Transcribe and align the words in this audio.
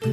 Hej 0.00 0.10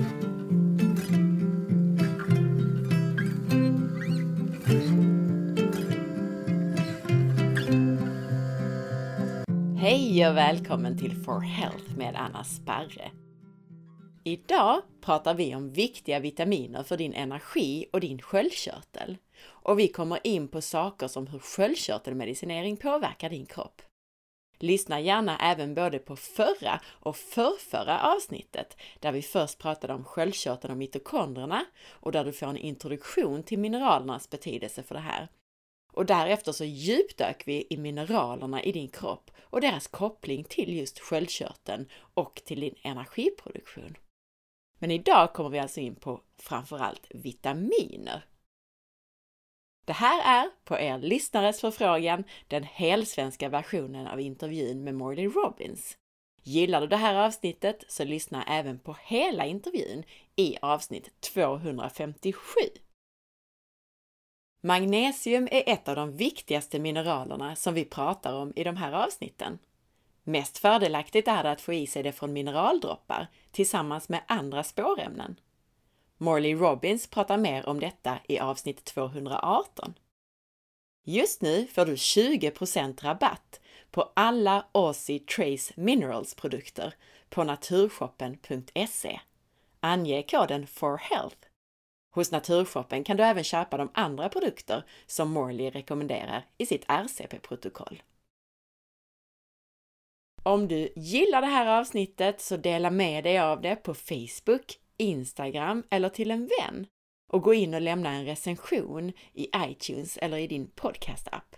och 10.29 10.37
välkommen 10.37 10.97
till 10.97 11.23
For 11.23 11.39
Health 11.39 11.97
med 11.97 12.15
Anna 12.15 12.43
Sparre. 12.43 13.11
Idag 14.23 14.81
pratar 15.01 15.33
vi 15.33 15.55
om 15.55 15.71
viktiga 15.71 16.19
vitaminer 16.19 16.83
för 16.83 16.97
din 16.97 17.13
energi 17.13 17.85
och 17.93 17.99
din 17.99 18.21
sköldkörtel. 18.21 19.17
Och 19.47 19.79
vi 19.79 19.87
kommer 19.87 20.27
in 20.27 20.47
på 20.47 20.61
saker 20.61 21.07
som 21.07 21.27
hur 21.27 21.39
sköldkörtelmedicinering 21.39 22.77
påverkar 22.77 23.29
din 23.29 23.45
kropp. 23.45 23.81
Lyssna 24.59 24.99
gärna 24.99 25.37
även 25.37 25.75
både 25.75 25.99
på 25.99 26.15
förra 26.15 26.81
och 26.87 27.17
förrförra 27.17 28.01
avsnittet 28.01 28.77
där 28.99 29.11
vi 29.11 29.21
först 29.21 29.59
pratade 29.59 29.93
om 29.93 30.03
sköldkörteln 30.03 30.71
och 30.71 30.77
mitokondrierna 30.77 31.65
och 31.89 32.11
där 32.11 32.25
du 32.25 32.33
får 32.33 32.47
en 32.47 32.57
introduktion 32.57 33.43
till 33.43 33.59
mineralernas 33.59 34.29
betydelse 34.29 34.83
för 34.83 34.95
det 34.95 35.01
här. 35.01 35.27
Och 35.93 36.05
därefter 36.05 36.51
så 36.51 36.65
djupdök 36.65 37.43
vi 37.45 37.67
i 37.69 37.77
mineralerna 37.77 38.63
i 38.63 38.71
din 38.71 38.89
kropp 38.89 39.31
och 39.41 39.61
deras 39.61 39.87
koppling 39.87 40.43
till 40.43 40.77
just 40.77 40.99
sköldkörteln 40.99 41.89
och 42.13 42.41
till 42.45 42.59
din 42.59 42.75
energiproduktion. 42.83 43.97
Men 44.79 44.91
idag 44.91 45.33
kommer 45.33 45.49
vi 45.49 45.59
alltså 45.59 45.79
in 45.79 45.95
på 45.95 46.21
framförallt 46.37 47.07
vitaminer. 47.09 48.25
Det 49.85 49.93
här 49.93 50.43
är, 50.43 50.49
på 50.63 50.79
er 50.79 50.97
lyssnares 50.97 51.61
förfrågan, 51.61 52.23
den 52.47 52.63
helsvenska 52.63 53.49
versionen 53.49 54.07
av 54.07 54.19
intervjun 54.19 54.83
med 54.83 54.95
Morley 54.95 55.27
Robbins. 55.27 55.97
Gillar 56.43 56.81
du 56.81 56.87
det 56.87 56.97
här 56.97 57.15
avsnittet 57.15 57.83
så 57.87 58.03
lyssna 58.03 58.43
även 58.43 58.79
på 58.79 58.97
hela 59.03 59.45
intervjun 59.45 60.03
i 60.35 60.57
avsnitt 60.61 61.21
257. 61.21 62.39
Magnesium 64.63 65.47
är 65.51 65.63
ett 65.65 65.87
av 65.87 65.95
de 65.95 66.17
viktigaste 66.17 66.79
mineralerna 66.79 67.55
som 67.55 67.73
vi 67.73 67.85
pratar 67.85 68.33
om 68.33 68.53
i 68.55 68.63
de 68.63 68.77
här 68.77 68.91
avsnitten. 68.91 69.59
Mest 70.23 70.57
fördelaktigt 70.57 71.27
är 71.27 71.43
det 71.43 71.51
att 71.51 71.61
få 71.61 71.73
i 71.73 71.87
sig 71.87 72.03
det 72.03 72.11
från 72.11 72.33
mineraldroppar 72.33 73.27
tillsammans 73.51 74.09
med 74.09 74.21
andra 74.27 74.63
spårämnen. 74.63 75.39
Morley 76.17 76.55
Robbins 76.55 77.07
pratar 77.07 77.37
mer 77.37 77.69
om 77.69 77.79
detta 77.79 78.19
i 78.27 78.39
avsnitt 78.39 78.85
218. 78.85 79.93
Just 81.07 81.41
nu 81.41 81.67
får 81.67 81.85
du 81.85 81.95
20% 81.95 83.03
rabatt 83.03 83.59
på 83.91 84.11
alla 84.13 84.65
Aussie 84.71 85.19
Trace 85.19 85.73
Minerals 85.75 86.35
produkter 86.35 86.93
på 87.29 87.43
naturshoppen.se. 87.43 89.19
Ange 89.79 90.23
koden 90.23 90.67
FORHEALTH. 90.67 91.47
Hos 92.11 92.31
Naturshoppen 92.31 93.03
kan 93.03 93.17
du 93.17 93.23
även 93.23 93.43
köpa 93.43 93.77
de 93.77 93.89
andra 93.93 94.29
produkter 94.29 94.83
som 95.05 95.31
Morley 95.31 95.69
rekommenderar 95.69 96.45
i 96.57 96.65
sitt 96.65 96.85
RCP-protokoll. 96.87 98.03
Om 100.43 100.67
du 100.67 100.93
gillar 100.95 101.41
det 101.41 101.47
här 101.47 101.79
avsnittet 101.79 102.41
så 102.41 102.57
dela 102.57 102.91
med 102.91 103.23
dig 103.23 103.39
av 103.39 103.61
det 103.61 103.75
på 103.75 103.93
Facebook, 103.93 104.79
Instagram 104.97 105.83
eller 105.89 106.09
till 106.09 106.31
en 106.31 106.49
vän 106.59 106.87
och 107.27 107.41
gå 107.41 107.53
in 107.53 107.73
och 107.73 107.81
lämna 107.81 108.09
en 108.09 108.25
recension 108.25 109.11
i 109.33 109.49
iTunes 109.57 110.17
eller 110.17 110.37
i 110.37 110.47
din 110.47 110.67
podcast-app. 110.67 111.55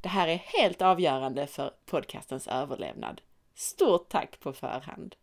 Det 0.00 0.08
här 0.08 0.28
är 0.28 0.36
helt 0.36 0.82
avgörande 0.82 1.46
för 1.46 1.70
podcastens 1.86 2.48
överlevnad. 2.48 3.20
Stort 3.54 4.08
tack 4.08 4.40
på 4.40 4.52
förhand! 4.52 5.16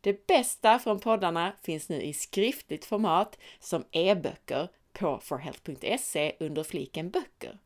Det 0.00 0.26
bästa 0.26 0.78
från 0.78 1.00
poddarna 1.00 1.52
finns 1.62 1.88
nu 1.88 2.02
i 2.02 2.12
skriftligt 2.12 2.84
format 2.84 3.38
som 3.58 3.84
e-böcker 3.90 4.68
på 4.92 5.20
forhealth.se 5.22 6.36
under 6.40 6.62
fliken 6.62 7.10
böcker. 7.10 7.58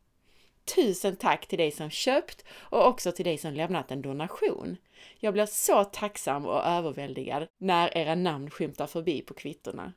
Tusen 0.64 1.16
tack 1.16 1.46
till 1.46 1.58
dig 1.58 1.70
som 1.70 1.90
köpt 1.90 2.44
och 2.52 2.86
också 2.86 3.12
till 3.12 3.24
dig 3.24 3.38
som 3.38 3.54
lämnat 3.54 3.90
en 3.90 4.02
donation. 4.02 4.76
Jag 5.18 5.32
blir 5.32 5.46
så 5.46 5.84
tacksam 5.84 6.46
och 6.46 6.64
överväldigad 6.64 7.46
när 7.58 7.96
era 7.96 8.14
namn 8.14 8.50
skymtar 8.50 8.86
förbi 8.86 9.22
på 9.22 9.34
kvittorna. 9.34 9.92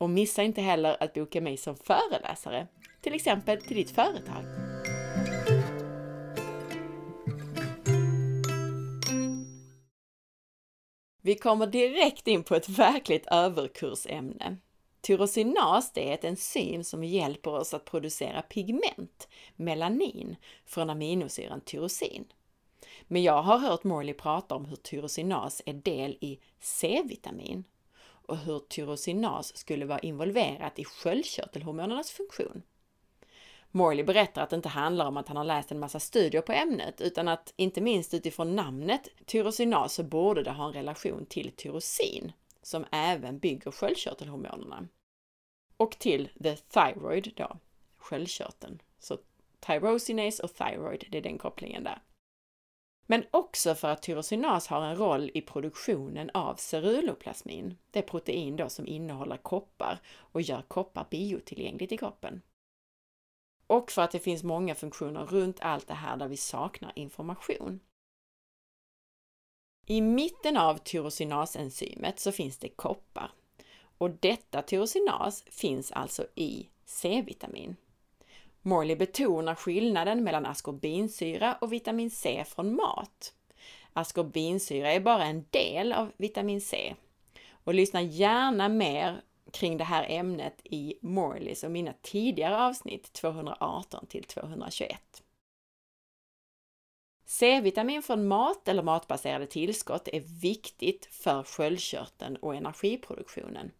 Och 0.00 0.10
missa 0.10 0.42
inte 0.42 0.60
heller 0.60 1.02
att 1.02 1.14
boka 1.14 1.40
mig 1.40 1.56
som 1.56 1.76
föreläsare, 1.76 2.66
till 3.00 3.14
exempel 3.14 3.62
till 3.62 3.76
ditt 3.76 3.90
företag. 3.90 4.44
Vi 11.22 11.34
kommer 11.34 11.66
direkt 11.66 12.28
in 12.28 12.44
på 12.44 12.54
ett 12.54 12.68
verkligt 12.68 13.26
överkursämne. 13.26 14.56
Tyrosinas 15.06 15.92
är 15.94 16.14
ett 16.14 16.24
enzym 16.24 16.84
som 16.84 17.04
hjälper 17.04 17.50
oss 17.50 17.74
att 17.74 17.84
producera 17.84 18.42
pigment, 18.42 19.28
melanin, 19.56 20.36
från 20.64 20.90
aminosyran 20.90 21.60
tyrosin. 21.60 22.24
Men 23.02 23.22
jag 23.22 23.42
har 23.42 23.58
hört 23.58 23.84
Morley 23.84 24.14
prata 24.14 24.54
om 24.54 24.64
hur 24.64 24.76
tyrosinas 24.76 25.62
är 25.66 25.72
del 25.72 26.18
i 26.20 26.40
C-vitamin 26.60 27.64
och 28.02 28.36
hur 28.36 28.58
tyrosinas 28.58 29.56
skulle 29.56 29.86
vara 29.86 29.98
involverat 29.98 30.78
i 30.78 30.84
sköldkörtelhormonernas 30.84 32.10
funktion. 32.10 32.62
Morley 33.70 34.04
berättar 34.04 34.42
att 34.42 34.50
det 34.50 34.56
inte 34.56 34.68
handlar 34.68 35.06
om 35.06 35.16
att 35.16 35.28
han 35.28 35.36
har 35.36 35.44
läst 35.44 35.72
en 35.72 35.80
massa 35.80 36.00
studier 36.00 36.42
på 36.42 36.52
ämnet 36.52 37.00
utan 37.00 37.28
att 37.28 37.54
inte 37.56 37.80
minst 37.80 38.14
utifrån 38.14 38.56
namnet 38.56 39.08
tyrosinas 39.26 39.94
så 39.94 40.02
borde 40.02 40.42
det 40.42 40.50
ha 40.50 40.66
en 40.66 40.72
relation 40.72 41.26
till 41.26 41.52
tyrosin 41.56 42.32
som 42.62 42.84
även 42.92 43.38
bygger 43.38 43.70
sköldkörtelhormonerna. 43.70 44.88
Och 45.76 45.98
till 45.98 46.28
the 46.42 46.56
thyroid 46.56 47.32
då, 47.36 47.58
sköldkörteln. 47.96 48.82
Så 48.98 49.18
tyrosinase 49.60 50.42
och 50.42 50.54
thyroid, 50.54 51.04
det 51.10 51.18
är 51.18 51.22
den 51.22 51.38
kopplingen 51.38 51.84
där. 51.84 52.02
Men 53.06 53.24
också 53.30 53.74
för 53.74 53.88
att 53.88 54.02
tyrosinas 54.02 54.66
har 54.66 54.82
en 54.82 54.96
roll 54.96 55.30
i 55.34 55.40
produktionen 55.40 56.30
av 56.34 56.54
ceruloplasmin, 56.54 57.76
det 57.90 58.02
protein 58.02 58.56
då 58.56 58.68
som 58.68 58.86
innehåller 58.86 59.36
koppar 59.36 60.00
och 60.08 60.42
gör 60.42 60.62
koppar 60.62 61.06
biotillgängligt 61.10 61.92
i 61.92 61.96
kroppen. 61.96 62.42
Och 63.66 63.90
för 63.90 64.02
att 64.02 64.10
det 64.10 64.18
finns 64.18 64.42
många 64.42 64.74
funktioner 64.74 65.26
runt 65.26 65.60
allt 65.60 65.88
det 65.88 65.94
här 65.94 66.16
där 66.16 66.28
vi 66.28 66.36
saknar 66.36 66.92
information. 66.96 67.80
I 69.86 70.00
mitten 70.00 70.56
av 70.56 70.78
tyrosinasenzymet 70.78 72.20
så 72.20 72.32
finns 72.32 72.58
det 72.58 72.68
koppar 72.68 73.32
och 73.98 74.10
detta 74.10 74.62
tyrosinas 74.62 75.44
finns 75.50 75.92
alltså 75.92 76.26
i 76.34 76.68
C-vitamin. 76.84 77.76
Morley 78.62 78.96
betonar 78.96 79.54
skillnaden 79.54 80.24
mellan 80.24 80.46
askorbinsyra 80.46 81.58
och 81.60 81.72
vitamin 81.72 82.10
C 82.10 82.44
från 82.48 82.76
mat. 82.76 83.34
Askorbinsyra 83.92 84.92
är 84.92 85.00
bara 85.00 85.24
en 85.24 85.44
del 85.50 85.92
av 85.92 86.12
vitamin 86.16 86.60
C. 86.60 86.94
Och 87.64 87.74
lyssna 87.74 88.02
gärna 88.02 88.68
mer 88.68 89.22
kring 89.50 89.76
det 89.76 89.84
här 89.84 90.06
ämnet 90.08 90.60
i 90.64 90.94
Morleys 91.00 91.64
och 91.64 91.70
mina 91.70 91.92
tidigare 92.02 92.64
avsnitt 92.64 93.12
218 93.12 94.06
till 94.06 94.24
221. 94.24 95.22
C-vitamin 97.28 98.02
från 98.02 98.28
mat 98.28 98.68
eller 98.68 98.82
matbaserade 98.82 99.46
tillskott 99.46 100.08
är 100.12 100.20
viktigt 100.40 101.06
för 101.10 101.42
sköldkörteln 101.42 102.36
och 102.36 102.54
energiproduktionen, 102.54 103.70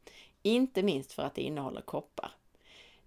inte 0.42 0.82
minst 0.82 1.12
för 1.12 1.22
att 1.22 1.34
det 1.34 1.42
innehåller 1.42 1.80
koppar. 1.80 2.30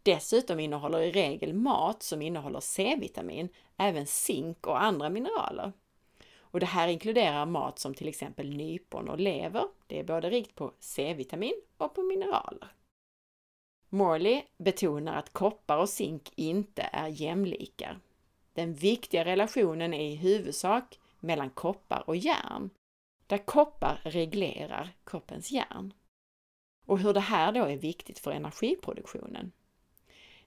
Dessutom 0.03 0.59
innehåller 0.59 1.01
i 1.01 1.11
regel 1.11 1.53
mat 1.53 2.03
som 2.03 2.21
innehåller 2.21 2.59
C-vitamin 2.59 3.49
även 3.77 4.07
zink 4.07 4.67
och 4.67 4.83
andra 4.83 5.09
mineraler. 5.09 5.71
Och 6.37 6.59
det 6.59 6.65
här 6.65 6.87
inkluderar 6.87 7.45
mat 7.45 7.79
som 7.79 7.93
till 7.93 8.07
exempel 8.07 8.49
nypon 8.49 9.09
och 9.09 9.19
lever. 9.19 9.63
Det 9.87 9.99
är 9.99 10.03
både 10.03 10.29
rikt 10.29 10.55
på 10.55 10.73
C-vitamin 10.79 11.61
och 11.77 11.95
på 11.95 12.03
mineraler. 12.03 12.73
Morley 13.89 14.41
betonar 14.57 15.15
att 15.15 15.33
koppar 15.33 15.77
och 15.77 15.89
zink 15.89 16.31
inte 16.35 16.81
är 16.81 17.07
jämlikar. 17.07 17.99
Den 18.53 18.73
viktiga 18.73 19.25
relationen 19.25 19.93
är 19.93 20.11
i 20.11 20.15
huvudsak 20.15 20.99
mellan 21.19 21.49
koppar 21.49 22.03
och 22.07 22.15
järn, 22.15 22.69
där 23.27 23.37
koppar 23.37 24.01
reglerar 24.03 24.89
kroppens 25.03 25.51
järn. 25.51 25.93
Och 26.85 26.99
hur 26.99 27.13
det 27.13 27.19
här 27.19 27.51
då 27.51 27.63
är 27.65 27.77
viktigt 27.77 28.19
för 28.19 28.31
energiproduktionen. 28.31 29.51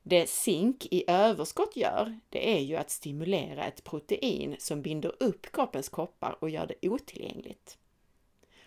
Det 0.02 0.28
zink 0.28 0.86
i 0.90 1.04
överskott 1.06 1.76
gör, 1.76 2.18
det 2.28 2.56
är 2.56 2.60
ju 2.60 2.76
att 2.76 2.90
stimulera 2.90 3.64
ett 3.64 3.84
protein 3.84 4.56
som 4.58 4.82
binder 4.82 5.22
upp 5.22 5.52
kroppens 5.52 5.88
koppar 5.88 6.36
och 6.40 6.50
gör 6.50 6.66
det 6.66 6.88
otillgängligt. 6.88 7.78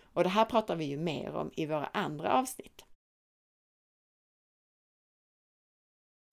Och 0.00 0.22
det 0.22 0.28
här 0.28 0.44
pratar 0.44 0.76
vi 0.76 0.84
ju 0.84 0.96
mer 0.96 1.34
om 1.34 1.50
i 1.56 1.66
våra 1.66 1.86
andra 1.86 2.32
avsnitt. 2.32 2.85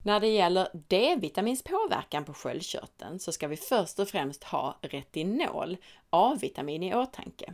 När 0.06 0.20
det 0.20 0.28
gäller 0.28 0.68
D-vitamins 0.88 1.64
påverkan 1.64 2.26
på 2.26 2.34
sköldkörteln 2.34 3.20
så 3.20 3.32
ska 3.32 3.48
vi 3.48 3.58
först 3.58 4.00
och 4.00 4.08
främst 4.08 4.44
ha 4.44 4.78
retinol, 4.82 5.78
A-vitamin, 6.10 6.84
i 6.84 6.96
åtanke. 6.96 7.54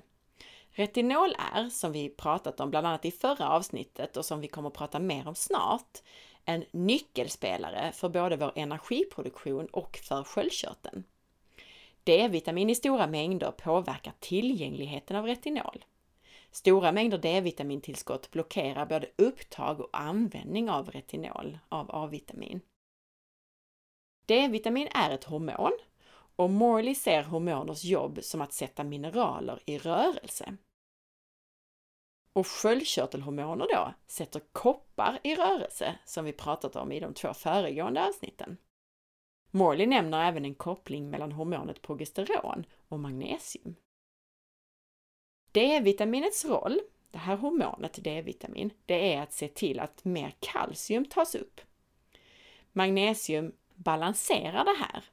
Retinol 0.72 1.36
är, 1.54 1.70
som 1.70 1.92
vi 1.92 2.10
pratat 2.10 2.60
om 2.60 2.70
bland 2.70 2.88
annat 2.88 3.06
i 3.06 3.12
förra 3.12 3.50
avsnittet 3.50 4.18
och 4.18 4.26
som 4.26 4.42
vi 4.42 4.48
kommer 4.48 4.70
att 4.70 4.76
prata 4.76 5.00
mer 5.00 5.28
om 5.28 5.36
snart, 5.36 5.98
en 6.46 6.66
nyckelspelare 6.72 7.92
för 7.92 8.10
både 8.10 8.38
vår 8.38 8.52
energiproduktion 8.56 9.66
och 9.66 10.00
för 10.04 10.24
sköldkörteln. 10.24 11.04
D-vitamin 12.04 12.70
i 12.70 12.76
stora 12.76 13.08
mängder 13.08 13.52
påverkar 13.52 14.14
tillgängligheten 14.20 15.16
av 15.16 15.26
retinol. 15.26 15.86
Stora 16.52 16.92
mängder 16.92 17.18
D-vitamintillskott 17.18 18.32
blockerar 18.32 18.86
både 18.86 19.10
upptag 19.16 19.80
och 19.80 19.90
användning 19.92 20.70
av 20.70 20.92
retinol, 20.92 21.60
av 21.70 21.92
A-vitamin. 21.92 22.62
D-vitamin 24.26 24.88
är 24.92 25.12
ett 25.12 25.24
hormon 25.24 25.72
och 26.36 26.50
Morley 26.50 26.96
ser 26.96 27.24
hormoners 27.24 27.84
jobb 27.84 28.20
som 28.22 28.42
att 28.42 28.54
sätta 28.54 28.84
mineraler 28.84 29.64
i 29.66 29.78
rörelse. 29.78 30.58
Och 32.34 32.48
sköldkörtelhormoner 32.48 33.68
då 33.76 33.94
sätter 34.08 34.42
koppar 34.52 35.20
i 35.24 35.36
rörelse, 35.36 36.00
som 36.06 36.26
vi 36.26 36.34
pratat 36.34 36.76
om 36.76 36.92
i 36.92 37.00
de 37.00 37.14
två 37.14 37.34
föregående 37.34 38.08
avsnitten. 38.08 38.58
Morley 39.52 39.88
nämner 39.88 40.28
även 40.28 40.46
en 40.46 40.56
koppling 40.56 41.10
mellan 41.10 41.32
hormonet 41.32 41.82
progesteron 41.82 42.66
och 42.88 43.00
magnesium. 43.00 43.76
D-vitaminets 45.52 46.46
roll, 46.46 46.80
det 47.12 47.18
här 47.18 47.36
hormonet 47.36 48.04
D-vitamin, 48.04 48.74
det 48.86 49.14
är 49.14 49.22
att 49.22 49.34
se 49.34 49.48
till 49.48 49.80
att 49.80 50.06
mer 50.06 50.34
kalcium 50.40 51.06
tas 51.06 51.36
upp. 51.36 51.62
Magnesium 52.72 53.52
balanserar 53.76 54.66
det 54.66 54.78
här. 54.80 55.04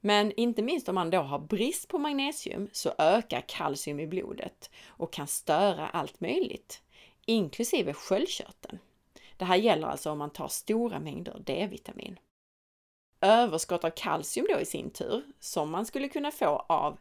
Men 0.00 0.32
inte 0.32 0.62
minst 0.62 0.88
om 0.88 0.94
man 0.94 1.10
då 1.10 1.18
har 1.18 1.38
brist 1.38 1.88
på 1.88 1.98
magnesium 1.98 2.68
så 2.72 2.94
ökar 2.98 3.44
kalcium 3.48 4.00
i 4.00 4.06
blodet 4.06 4.70
och 4.86 5.12
kan 5.12 5.26
störa 5.26 5.88
allt 5.88 6.20
möjligt, 6.20 6.82
inklusive 7.26 7.94
sköldkörteln. 7.94 8.78
Det 9.36 9.44
här 9.44 9.56
gäller 9.56 9.86
alltså 9.86 10.10
om 10.10 10.18
man 10.18 10.30
tar 10.30 10.48
stora 10.48 11.00
mängder 11.00 11.42
D-vitamin. 11.46 12.18
Överskott 13.20 13.84
av 13.84 13.90
kalcium 13.90 14.46
då 14.50 14.60
i 14.60 14.64
sin 14.64 14.90
tur, 14.90 15.22
som 15.40 15.70
man 15.70 15.86
skulle 15.86 16.08
kunna 16.08 16.30
få 16.30 16.64
av 16.68 16.98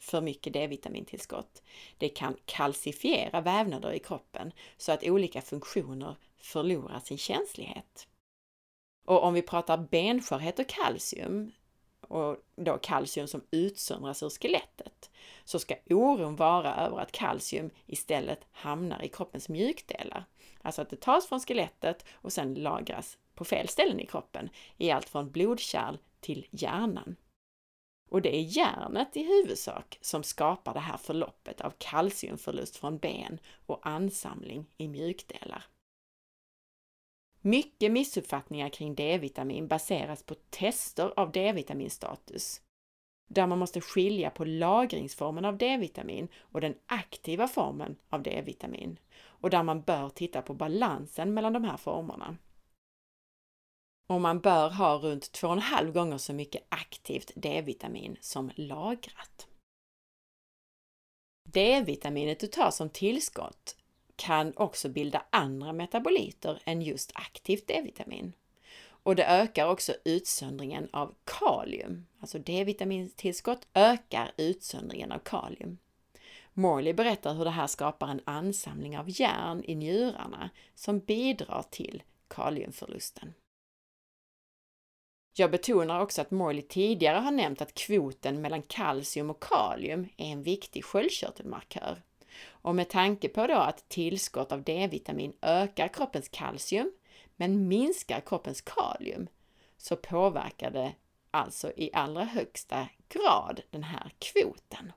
för 0.00 0.20
mycket 0.20 0.52
D-vitamintillskott. 0.52 1.62
Det 1.98 2.08
kan 2.08 2.36
kalcifiera 2.44 3.40
vävnader 3.40 3.92
i 3.92 3.98
kroppen 3.98 4.52
så 4.76 4.92
att 4.92 5.04
olika 5.04 5.42
funktioner 5.42 6.16
förlorar 6.36 7.00
sin 7.00 7.18
känslighet. 7.18 8.06
Och 9.04 9.22
om 9.22 9.34
vi 9.34 9.42
pratar 9.42 9.78
benskörhet 9.78 10.58
och 10.58 10.68
kalcium, 10.68 11.52
och 12.00 12.36
då 12.56 12.78
kalcium 12.78 13.26
som 13.26 13.44
utsöndras 13.50 14.22
ur 14.22 14.30
skelettet, 14.30 15.10
så 15.44 15.58
ska 15.58 15.74
oron 15.90 16.36
vara 16.36 16.74
över 16.74 16.98
att 16.98 17.12
kalcium 17.12 17.70
istället 17.86 18.46
hamnar 18.52 19.04
i 19.04 19.08
kroppens 19.08 19.48
mjukdelar. 19.48 20.24
Alltså 20.62 20.82
att 20.82 20.90
det 20.90 21.00
tas 21.00 21.28
från 21.28 21.40
skelettet 21.40 22.04
och 22.12 22.32
sedan 22.32 22.54
lagras 22.54 23.18
på 23.34 23.44
fel 23.44 23.68
ställen 23.68 24.00
i 24.00 24.06
kroppen, 24.06 24.48
i 24.76 24.90
allt 24.90 25.08
från 25.08 25.30
blodkärl 25.30 25.96
till 26.20 26.46
hjärnan. 26.50 27.16
Och 28.10 28.22
det 28.22 28.36
är 28.36 28.40
hjärnet 28.40 29.16
i 29.16 29.22
huvudsak 29.22 29.98
som 30.00 30.22
skapar 30.22 30.74
det 30.74 30.80
här 30.80 30.96
förloppet 30.96 31.60
av 31.60 31.72
kalciumförlust 31.78 32.76
från 32.76 32.98
ben 32.98 33.38
och 33.66 33.86
ansamling 33.86 34.66
i 34.76 34.88
mjukdelar. 34.88 35.64
Mycket 37.40 37.92
missuppfattningar 37.92 38.68
kring 38.68 38.94
D-vitamin 38.94 39.68
baseras 39.68 40.22
på 40.22 40.34
tester 40.34 41.12
av 41.16 41.32
D-vitaminstatus, 41.32 42.60
där 43.28 43.46
man 43.46 43.58
måste 43.58 43.80
skilja 43.80 44.30
på 44.30 44.44
lagringsformen 44.44 45.44
av 45.44 45.56
D-vitamin 45.56 46.28
och 46.38 46.60
den 46.60 46.74
aktiva 46.86 47.48
formen 47.48 47.96
av 48.08 48.22
D-vitamin 48.22 48.98
och 49.22 49.50
där 49.50 49.62
man 49.62 49.82
bör 49.82 50.08
titta 50.08 50.42
på 50.42 50.54
balansen 50.54 51.34
mellan 51.34 51.52
de 51.52 51.64
här 51.64 51.76
formerna 51.76 52.36
och 54.10 54.20
man 54.20 54.40
bör 54.40 54.70
ha 54.70 54.98
runt 54.98 55.32
2,5 55.32 55.92
gånger 55.92 56.18
så 56.18 56.32
mycket 56.32 56.66
aktivt 56.68 57.32
D-vitamin 57.34 58.16
som 58.20 58.50
lagrat. 58.54 59.48
D-vitaminet 61.48 62.40
du 62.40 62.46
tar 62.46 62.70
som 62.70 62.90
tillskott 62.90 63.76
kan 64.16 64.52
också 64.56 64.88
bilda 64.88 65.22
andra 65.30 65.72
metaboliter 65.72 66.62
än 66.64 66.82
just 66.82 67.12
aktivt 67.14 67.66
D-vitamin. 67.66 68.32
Och 68.82 69.16
det 69.16 69.26
ökar 69.26 69.68
också 69.68 69.94
utsöndringen 70.04 70.88
av 70.92 71.14
kalium. 71.24 72.06
Alltså 72.20 72.38
D-vitamintillskott 72.38 73.66
ökar 73.74 74.32
utsöndringen 74.36 75.12
av 75.12 75.18
kalium. 75.18 75.78
Morley 76.52 76.92
berättar 76.92 77.34
hur 77.34 77.44
det 77.44 77.50
här 77.50 77.66
skapar 77.66 78.08
en 78.08 78.22
ansamling 78.24 78.98
av 78.98 79.20
järn 79.20 79.64
i 79.64 79.74
njurarna 79.74 80.50
som 80.74 80.98
bidrar 80.98 81.64
till 81.70 82.02
kaliumförlusten. 82.28 83.34
Jag 85.40 85.50
betonar 85.50 86.00
också 86.00 86.22
att 86.22 86.30
Morley 86.30 86.62
tidigare 86.62 87.18
har 87.18 87.30
nämnt 87.30 87.62
att 87.62 87.74
kvoten 87.74 88.40
mellan 88.40 88.62
kalcium 88.62 89.30
och 89.30 89.42
kalium 89.42 90.08
är 90.16 90.26
en 90.26 90.42
viktig 90.42 90.84
sköldkörtelmarkör. 90.84 92.02
Och 92.46 92.74
med 92.74 92.88
tanke 92.88 93.28
på 93.28 93.46
då 93.46 93.54
att 93.54 93.88
tillskott 93.88 94.52
av 94.52 94.62
D-vitamin 94.62 95.32
ökar 95.42 95.88
kroppens 95.88 96.28
kalcium 96.28 96.92
men 97.36 97.68
minskar 97.68 98.20
kroppens 98.20 98.60
kalium 98.60 99.28
så 99.76 99.96
påverkar 99.96 100.70
det 100.70 100.92
alltså 101.30 101.72
i 101.76 101.90
allra 101.92 102.24
högsta 102.24 102.88
grad 103.08 103.60
den 103.70 103.82
här 103.82 104.12
kvoten. 104.18 104.92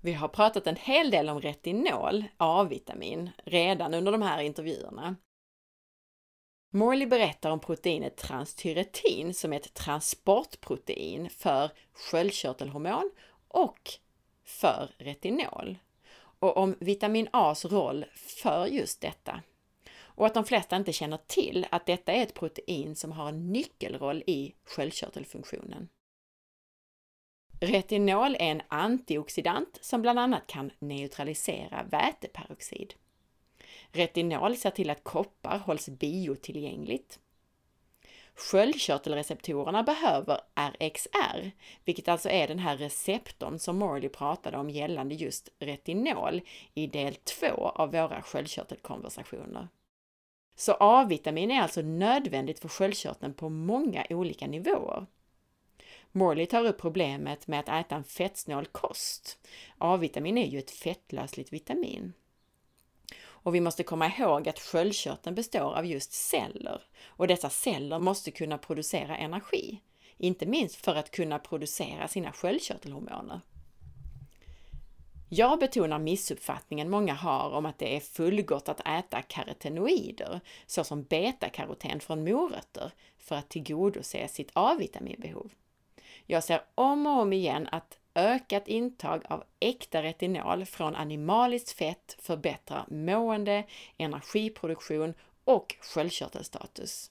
Vi 0.00 0.12
har 0.12 0.28
pratat 0.28 0.66
en 0.66 0.76
hel 0.76 1.10
del 1.10 1.28
om 1.28 1.40
retinol, 1.40 2.24
A-vitamin, 2.36 3.30
redan 3.44 3.94
under 3.94 4.12
de 4.12 4.22
här 4.22 4.42
intervjuerna. 4.42 5.16
Morley 6.70 7.06
berättar 7.06 7.50
om 7.50 7.60
proteinet 7.60 8.16
transtyretin 8.16 9.34
som 9.34 9.52
är 9.52 9.56
ett 9.56 9.74
transportprotein 9.74 11.30
för 11.30 11.70
sköldkörtelhormon 11.92 13.10
och 13.48 13.90
för 14.44 14.90
retinol 14.98 15.78
och 16.38 16.56
om 16.56 16.76
vitamin 16.80 17.28
A's 17.32 17.68
roll 17.68 18.04
för 18.14 18.66
just 18.66 19.00
detta. 19.00 19.42
Och 19.98 20.26
att 20.26 20.34
de 20.34 20.44
flesta 20.44 20.76
inte 20.76 20.92
känner 20.92 21.18
till 21.26 21.66
att 21.70 21.86
detta 21.86 22.12
är 22.12 22.22
ett 22.22 22.34
protein 22.34 22.96
som 22.96 23.12
har 23.12 23.28
en 23.28 23.52
nyckelroll 23.52 24.22
i 24.26 24.54
sköldkörtelfunktionen. 24.64 25.88
Retinol 27.60 28.34
är 28.34 28.50
en 28.50 28.62
antioxidant 28.68 29.78
som 29.80 30.02
bland 30.02 30.18
annat 30.18 30.46
kan 30.46 30.70
neutralisera 30.78 31.82
väteperoxid. 31.82 32.94
Retinol 33.92 34.56
ser 34.56 34.70
till 34.70 34.90
att 34.90 35.04
koppar 35.04 35.58
hålls 35.58 35.88
biotillgängligt. 35.88 37.18
Sköldkörtelreceptorerna 38.34 39.82
behöver 39.82 40.40
RXR, 40.54 41.50
vilket 41.84 42.08
alltså 42.08 42.28
är 42.28 42.48
den 42.48 42.58
här 42.58 42.76
receptorn 42.76 43.58
som 43.58 43.78
Morley 43.78 44.08
pratade 44.08 44.56
om 44.56 44.70
gällande 44.70 45.14
just 45.14 45.48
retinol 45.58 46.40
i 46.74 46.86
del 46.86 47.14
2 47.14 47.46
av 47.46 47.92
våra 47.92 48.22
sköldkörtelkonversationer. 48.22 49.68
Så 50.56 50.76
A-vitamin 50.80 51.50
är 51.50 51.62
alltså 51.62 51.82
nödvändigt 51.82 52.60
för 52.60 52.68
sköldkörteln 52.68 53.34
på 53.34 53.48
många 53.48 54.06
olika 54.10 54.46
nivåer. 54.46 55.06
Morley 56.12 56.46
tar 56.46 56.64
upp 56.64 56.78
problemet 56.78 57.46
med 57.46 57.60
att 57.60 57.86
äta 57.86 57.96
en 57.96 58.04
fettsnål 58.04 58.66
kost. 58.66 59.38
A-vitamin 59.78 60.38
är 60.38 60.46
ju 60.46 60.58
ett 60.58 60.70
fettlösligt 60.70 61.52
vitamin. 61.52 62.12
Och 63.42 63.54
vi 63.54 63.60
måste 63.60 63.82
komma 63.82 64.06
ihåg 64.06 64.48
att 64.48 64.58
sköldkörteln 64.58 65.34
består 65.34 65.74
av 65.74 65.86
just 65.86 66.12
celler 66.12 66.82
och 67.06 67.26
dessa 67.26 67.50
celler 67.50 67.98
måste 67.98 68.30
kunna 68.30 68.58
producera 68.58 69.16
energi, 69.16 69.80
inte 70.16 70.46
minst 70.46 70.84
för 70.84 70.94
att 70.94 71.10
kunna 71.10 71.38
producera 71.38 72.08
sina 72.08 72.32
sköldkörtelhormoner. 72.32 73.40
Jag 75.32 75.58
betonar 75.58 75.98
missuppfattningen 75.98 76.90
många 76.90 77.14
har 77.14 77.50
om 77.50 77.66
att 77.66 77.78
det 77.78 77.96
är 77.96 78.00
fullgott 78.00 78.68
att 78.68 78.88
äta 78.88 79.22
karotenoider, 79.22 80.40
såsom 80.66 81.02
betakaroten 81.02 82.00
från 82.00 82.24
morötter, 82.24 82.92
för 83.18 83.36
att 83.36 83.48
tillgodose 83.48 84.28
sitt 84.28 84.50
A-vitaminbehov. 84.52 85.52
Jag 86.26 86.44
ser 86.44 86.62
om 86.74 87.06
och 87.06 87.20
om 87.20 87.32
igen 87.32 87.68
att 87.72 87.99
ökat 88.14 88.68
intag 88.68 89.22
av 89.28 89.44
äkta 89.60 90.02
retinol 90.02 90.64
från 90.64 90.94
animaliskt 90.94 91.70
fett 91.70 92.16
förbättrar 92.18 92.84
mående, 92.88 93.64
energiproduktion 93.96 95.14
och 95.44 95.76
sköldkörtelstatus. 95.80 97.10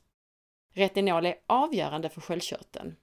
Retinol 0.74 1.26
är 1.26 1.36
avgörande 1.48 2.10
för 2.10 2.22
sköldkörteln. 2.22 2.96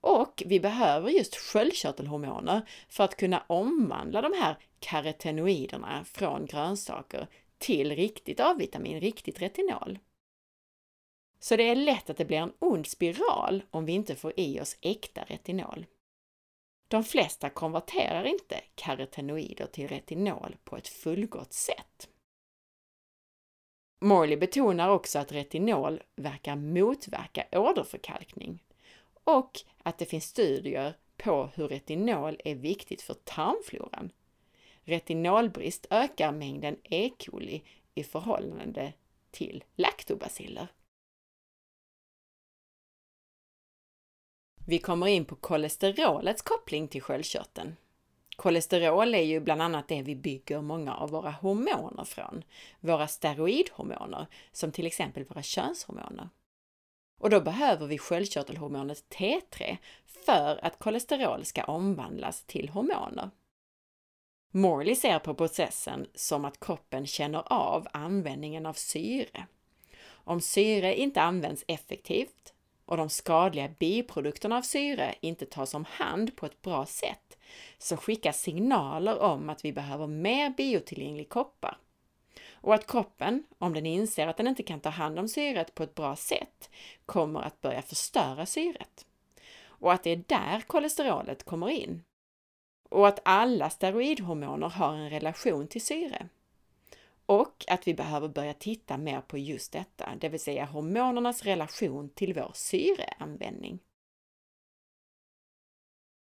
Och 0.00 0.42
vi 0.46 0.60
behöver 0.60 1.10
just 1.10 1.36
sköldkörtelhormoner 1.36 2.68
för 2.88 3.04
att 3.04 3.16
kunna 3.16 3.42
omvandla 3.46 4.22
de 4.22 4.32
här 4.32 4.58
karotenoiderna 4.80 6.04
från 6.04 6.46
grönsaker 6.46 7.28
till 7.58 7.96
riktigt 7.96 8.40
A-vitamin, 8.40 9.00
riktigt 9.00 9.42
retinol. 9.42 9.98
Så 11.38 11.56
det 11.56 11.62
är 11.62 11.76
lätt 11.76 12.10
att 12.10 12.16
det 12.16 12.24
blir 12.24 12.38
en 12.38 12.52
ond 12.58 12.86
spiral 12.86 13.62
om 13.70 13.84
vi 13.84 13.92
inte 13.92 14.14
får 14.14 14.32
i 14.36 14.60
oss 14.60 14.76
äkta 14.80 15.24
retinol. 15.24 15.86
De 16.88 17.04
flesta 17.04 17.50
konverterar 17.50 18.24
inte 18.24 18.60
karotenoider 18.74 19.66
till 19.66 19.88
retinol 19.88 20.56
på 20.64 20.76
ett 20.76 20.88
fullgott 20.88 21.52
sätt. 21.52 22.08
Morley 24.00 24.36
betonar 24.36 24.88
också 24.88 25.18
att 25.18 25.32
retinol 25.32 26.02
verkar 26.16 26.56
motverka 26.56 27.46
åderförkalkning 27.52 28.62
och 29.24 29.60
att 29.82 29.98
det 29.98 30.06
finns 30.06 30.24
studier 30.24 30.94
på 31.16 31.50
hur 31.54 31.68
retinol 31.68 32.40
är 32.44 32.54
viktigt 32.54 33.02
för 33.02 33.14
tarmfloran. 33.14 34.10
Retinolbrist 34.82 35.86
ökar 35.90 36.32
mängden 36.32 36.76
E. 36.84 37.10
coli 37.18 37.62
i 37.94 38.04
förhållande 38.04 38.92
till 39.30 39.64
laktobaciller. 39.76 40.68
Vi 44.68 44.78
kommer 44.78 45.06
in 45.06 45.24
på 45.24 45.36
kolesterolets 45.36 46.42
koppling 46.42 46.88
till 46.88 47.02
sköldkörteln. 47.02 47.76
Kolesterol 48.36 49.14
är 49.14 49.22
ju 49.22 49.40
bland 49.40 49.62
annat 49.62 49.88
det 49.88 50.02
vi 50.02 50.16
bygger 50.16 50.60
många 50.60 50.94
av 50.94 51.10
våra 51.10 51.30
hormoner 51.30 52.04
från. 52.04 52.44
Våra 52.80 53.08
steroidhormoner, 53.08 54.26
som 54.52 54.72
till 54.72 54.86
exempel 54.86 55.24
våra 55.24 55.42
könshormoner. 55.42 56.28
Och 57.20 57.30
då 57.30 57.40
behöver 57.40 57.86
vi 57.86 57.98
sköldkörtelhormonet 57.98 59.04
T3 59.08 59.76
för 60.06 60.64
att 60.64 60.78
kolesterol 60.78 61.44
ska 61.44 61.64
omvandlas 61.64 62.44
till 62.44 62.68
hormoner. 62.68 63.30
Morley 64.52 64.94
ser 64.94 65.18
på 65.18 65.34
processen 65.34 66.06
som 66.14 66.44
att 66.44 66.60
kroppen 66.60 67.06
känner 67.06 67.52
av 67.52 67.86
användningen 67.92 68.66
av 68.66 68.72
syre. 68.72 69.46
Om 70.08 70.40
syre 70.40 70.96
inte 70.96 71.22
används 71.22 71.64
effektivt 71.68 72.52
och 72.86 72.96
de 72.96 73.08
skadliga 73.08 73.68
biprodukterna 73.68 74.56
av 74.56 74.62
syre 74.62 75.14
inte 75.20 75.46
tas 75.46 75.74
om 75.74 75.84
hand 75.84 76.36
på 76.36 76.46
ett 76.46 76.62
bra 76.62 76.86
sätt 76.86 77.38
så 77.78 77.96
skickas 77.96 78.40
signaler 78.40 79.18
om 79.18 79.50
att 79.50 79.64
vi 79.64 79.72
behöver 79.72 80.06
mer 80.06 80.50
biotillgänglig 80.50 81.28
koppar. 81.28 81.78
Och 82.50 82.74
att 82.74 82.86
kroppen, 82.86 83.44
om 83.58 83.74
den 83.74 83.86
inser 83.86 84.26
att 84.26 84.36
den 84.36 84.46
inte 84.46 84.62
kan 84.62 84.80
ta 84.80 84.88
hand 84.88 85.18
om 85.18 85.28
syret 85.28 85.74
på 85.74 85.82
ett 85.82 85.94
bra 85.94 86.16
sätt, 86.16 86.70
kommer 87.06 87.40
att 87.40 87.60
börja 87.60 87.82
förstöra 87.82 88.46
syret. 88.46 89.06
Och 89.66 89.92
att 89.92 90.02
det 90.02 90.10
är 90.10 90.24
där 90.26 90.60
kolesterolet 90.60 91.44
kommer 91.44 91.68
in. 91.68 92.02
Och 92.88 93.08
att 93.08 93.20
alla 93.24 93.70
steroidhormoner 93.70 94.68
har 94.68 94.94
en 94.94 95.10
relation 95.10 95.68
till 95.68 95.84
syre. 95.84 96.28
Och 97.26 97.64
att 97.68 97.88
vi 97.88 97.94
behöver 97.94 98.28
börja 98.28 98.54
titta 98.54 98.96
mer 98.96 99.20
på 99.20 99.38
just 99.38 99.72
detta, 99.72 100.12
det 100.20 100.28
vill 100.28 100.40
säga 100.40 100.64
hormonernas 100.64 101.42
relation 101.42 102.08
till 102.08 102.34
vår 102.34 102.50
syreanvändning. 102.54 103.78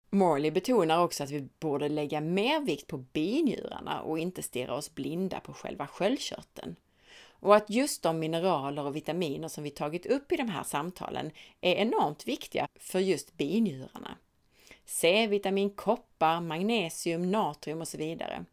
Morley 0.09 0.51
betonar 0.51 1.03
också 1.03 1.23
att 1.23 1.31
vi 1.31 1.47
borde 1.59 1.89
lägga 1.89 2.21
mer 2.21 2.61
vikt 2.61 2.87
på 2.87 2.97
binjurarna 2.97 4.01
och 4.01 4.19
inte 4.19 4.43
stirra 4.43 4.75
oss 4.75 4.95
blinda 4.95 5.39
på 5.39 5.53
själva 5.53 5.87
sköldkörteln. 5.87 6.75
Och 7.39 7.55
att 7.55 7.69
just 7.69 8.03
de 8.03 8.19
mineraler 8.19 8.85
och 8.85 8.95
vitaminer 8.95 9.47
som 9.47 9.63
vi 9.63 9.69
tagit 9.69 10.05
upp 10.05 10.31
i 10.31 10.35
de 10.35 10.49
här 10.49 10.63
samtalen 10.63 11.31
är 11.61 11.75
enormt 11.75 12.27
viktiga 12.27 12.67
för 12.79 12.99
just 12.99 13.37
binjurarna. 13.37 14.17
C-vitamin, 14.85 15.69
koppar, 15.69 16.41
magnesium, 16.41 17.31
natrium 17.31 17.81
och 17.81 17.87
så 17.87 17.97
vidare 17.97 18.45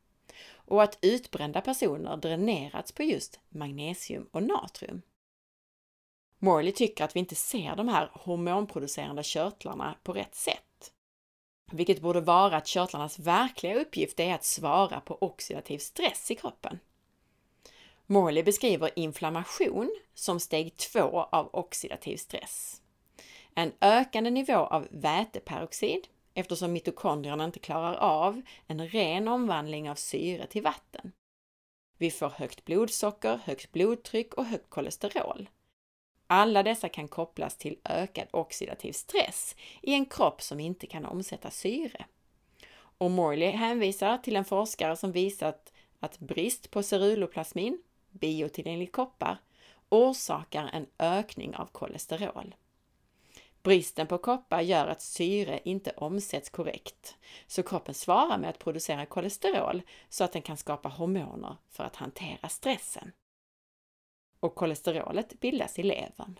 och 0.70 0.82
att 0.82 0.98
utbrända 1.02 1.60
personer 1.60 2.16
dränerats 2.16 2.92
på 2.92 3.02
just 3.02 3.40
magnesium 3.48 4.28
och 4.32 4.42
natrium. 4.42 5.02
Morley 6.38 6.72
tycker 6.72 7.04
att 7.04 7.16
vi 7.16 7.20
inte 7.20 7.34
ser 7.34 7.76
de 7.76 7.88
här 7.88 8.10
hormonproducerande 8.12 9.22
körtlarna 9.22 9.94
på 10.02 10.12
rätt 10.12 10.34
sätt. 10.34 10.92
Vilket 11.72 12.00
borde 12.00 12.20
vara 12.20 12.56
att 12.56 12.66
körtlarnas 12.66 13.18
verkliga 13.18 13.74
uppgift 13.74 14.20
är 14.20 14.34
att 14.34 14.44
svara 14.44 15.00
på 15.00 15.18
oxidativ 15.20 15.78
stress 15.78 16.30
i 16.30 16.34
kroppen. 16.34 16.78
Morley 18.06 18.42
beskriver 18.42 18.98
inflammation 18.98 19.96
som 20.14 20.40
steg 20.40 20.76
två 20.76 21.28
av 21.32 21.50
oxidativ 21.52 22.16
stress. 22.16 22.82
En 23.54 23.72
ökande 23.80 24.30
nivå 24.30 24.56
av 24.56 24.88
väteperoxid, 24.90 26.08
eftersom 26.40 26.72
mitokondrierna 26.72 27.44
inte 27.44 27.58
klarar 27.58 27.94
av 27.94 28.42
en 28.66 28.88
ren 28.88 29.28
omvandling 29.28 29.90
av 29.90 29.94
syre 29.94 30.46
till 30.46 30.62
vatten. 30.62 31.12
Vi 31.98 32.10
får 32.10 32.28
högt 32.28 32.64
blodsocker, 32.64 33.40
högt 33.44 33.72
blodtryck 33.72 34.34
och 34.34 34.44
högt 34.44 34.70
kolesterol. 34.70 35.48
Alla 36.26 36.62
dessa 36.62 36.88
kan 36.88 37.08
kopplas 37.08 37.56
till 37.56 37.78
ökad 37.84 38.28
oxidativ 38.30 38.92
stress 38.92 39.56
i 39.82 39.94
en 39.94 40.06
kropp 40.06 40.42
som 40.42 40.60
inte 40.60 40.86
kan 40.86 41.06
omsätta 41.06 41.50
syre. 41.50 42.04
Och 42.72 43.10
Morley 43.10 43.50
hänvisar 43.50 44.18
till 44.18 44.36
en 44.36 44.44
forskare 44.44 44.96
som 44.96 45.12
visat 45.12 45.72
att 46.00 46.18
brist 46.18 46.70
på 46.70 46.82
ceruloplasmin, 46.82 47.82
biotillgänglig 48.10 48.92
koppar, 48.92 49.38
orsakar 49.88 50.70
en 50.72 50.86
ökning 50.98 51.56
av 51.56 51.66
kolesterol. 51.66 52.54
Bristen 53.62 54.06
på 54.06 54.18
koppar 54.18 54.60
gör 54.60 54.86
att 54.86 55.02
syre 55.02 55.60
inte 55.64 55.90
omsätts 55.90 56.50
korrekt, 56.50 57.16
så 57.46 57.62
kroppen 57.62 57.94
svarar 57.94 58.38
med 58.38 58.50
att 58.50 58.58
producera 58.58 59.06
kolesterol 59.06 59.82
så 60.08 60.24
att 60.24 60.32
den 60.32 60.42
kan 60.42 60.56
skapa 60.56 60.88
hormoner 60.88 61.56
för 61.68 61.84
att 61.84 61.96
hantera 61.96 62.48
stressen. 62.48 63.12
Och 64.40 64.54
kolesterolet 64.54 65.40
bildas 65.40 65.78
i 65.78 65.82
levern. 65.82 66.38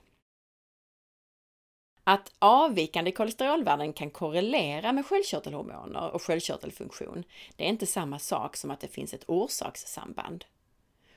Att 2.04 2.32
avvikande 2.38 3.12
kolesterolvärden 3.12 3.92
kan 3.92 4.10
korrelera 4.10 4.92
med 4.92 5.06
sköldkörtelhormoner 5.06 6.10
och 6.10 6.22
sköldkörtelfunktion, 6.22 7.24
det 7.56 7.64
är 7.64 7.68
inte 7.68 7.86
samma 7.86 8.18
sak 8.18 8.56
som 8.56 8.70
att 8.70 8.80
det 8.80 8.88
finns 8.88 9.14
ett 9.14 9.24
orsakssamband. 9.28 10.44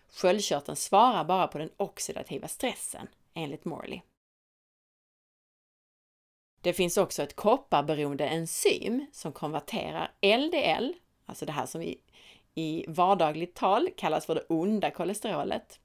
Sköldkörteln 0.08 0.76
svarar 0.76 1.24
bara 1.24 1.48
på 1.48 1.58
den 1.58 1.70
oxidativa 1.78 2.48
stressen, 2.48 3.08
enligt 3.34 3.66
Morley. 3.66 4.02
Det 6.64 6.74
finns 6.74 6.98
också 6.98 7.24
ett 7.24 7.36
kopparberoende 7.36 8.28
enzym 8.28 9.06
som 9.12 9.32
konverterar 9.32 10.12
LDL, 10.22 10.94
alltså 11.26 11.46
det 11.46 11.52
här 11.52 11.66
som 11.66 11.82
vi 11.82 12.00
i 12.56 12.86
vardagligt 12.88 13.56
tal 13.56 13.90
kallas 13.98 14.26
för 14.26 14.36
det 14.36 14.46
onda 14.50 14.92
kolesterolet, 14.92 15.80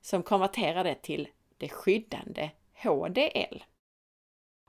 som 0.00 0.22
konverterar 0.22 0.84
det 0.84 0.94
till 0.94 1.28
det 1.58 1.68
skyddande 1.68 2.50
HDL. 2.82 3.62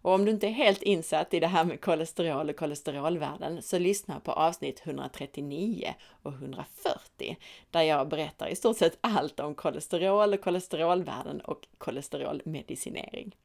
Och 0.02 0.14
om 0.14 0.26
du 0.26 0.32
inte 0.32 0.48
är 0.48 0.52
helt 0.52 0.82
insatt 0.82 1.34
i 1.34 1.40
det 1.40 1.48
här 1.48 1.66
med 1.66 1.82
kolesterol 1.82 2.50
och 2.50 2.56
kolesterolvärden 2.56 3.62
så 3.62 3.80
lyssna 3.80 4.20
på 4.20 4.32
avsnitt 4.32 4.82
139 4.84 5.94
och 6.24 6.34
140 6.34 7.38
där 7.72 7.82
jag 7.82 8.08
berättar 8.08 8.48
i 8.48 8.56
stort 8.56 8.78
sett 8.78 8.98
allt 9.02 9.40
om 9.40 9.56
kolesterol 9.56 10.34
och 10.34 10.42
kolesterolvärden 10.42 11.42
och 11.42 11.68
kolesterolmedicinering. 11.78 13.36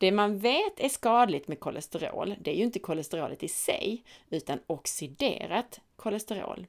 Det 0.00 0.12
man 0.12 0.38
vet 0.38 0.80
är 0.80 0.88
skadligt 0.88 1.48
med 1.48 1.60
kolesterol, 1.60 2.34
det 2.40 2.50
är 2.50 2.54
ju 2.54 2.62
inte 2.62 2.78
kolesterolet 2.78 3.42
i 3.42 3.48
sig, 3.48 4.04
utan 4.30 4.60
oxiderat 4.66 5.80
kolesterol. 5.96 6.66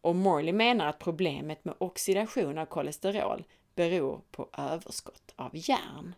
Och 0.00 0.16
Morley 0.16 0.52
menar 0.52 0.86
att 0.86 0.98
problemet 0.98 1.64
med 1.64 1.74
oxidation 1.78 2.58
av 2.58 2.66
kolesterol 2.66 3.44
beror 3.74 4.20
på 4.30 4.48
överskott 4.58 5.32
av 5.36 5.50
järn. 5.52 6.14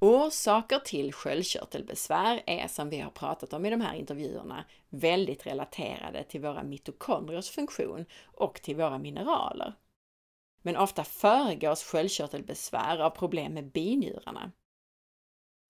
Orsaker 0.00 0.78
till 0.78 1.12
sköldkörtelbesvär 1.12 2.42
är 2.46 2.68
som 2.68 2.90
vi 2.90 3.00
har 3.00 3.10
pratat 3.10 3.52
om 3.52 3.66
i 3.66 3.70
de 3.70 3.80
här 3.80 3.94
intervjuerna 3.94 4.64
väldigt 4.88 5.46
relaterade 5.46 6.24
till 6.24 6.40
våra 6.40 6.62
mitokondriers 6.62 7.50
funktion 7.50 8.06
och 8.24 8.62
till 8.62 8.76
våra 8.76 8.98
mineraler. 8.98 9.74
Men 10.62 10.76
ofta 10.76 11.04
föregås 11.04 11.82
sköldkörtelbesvär 11.82 12.98
av 12.98 13.10
problem 13.10 13.54
med 13.54 13.64
binjurarna. 13.64 14.52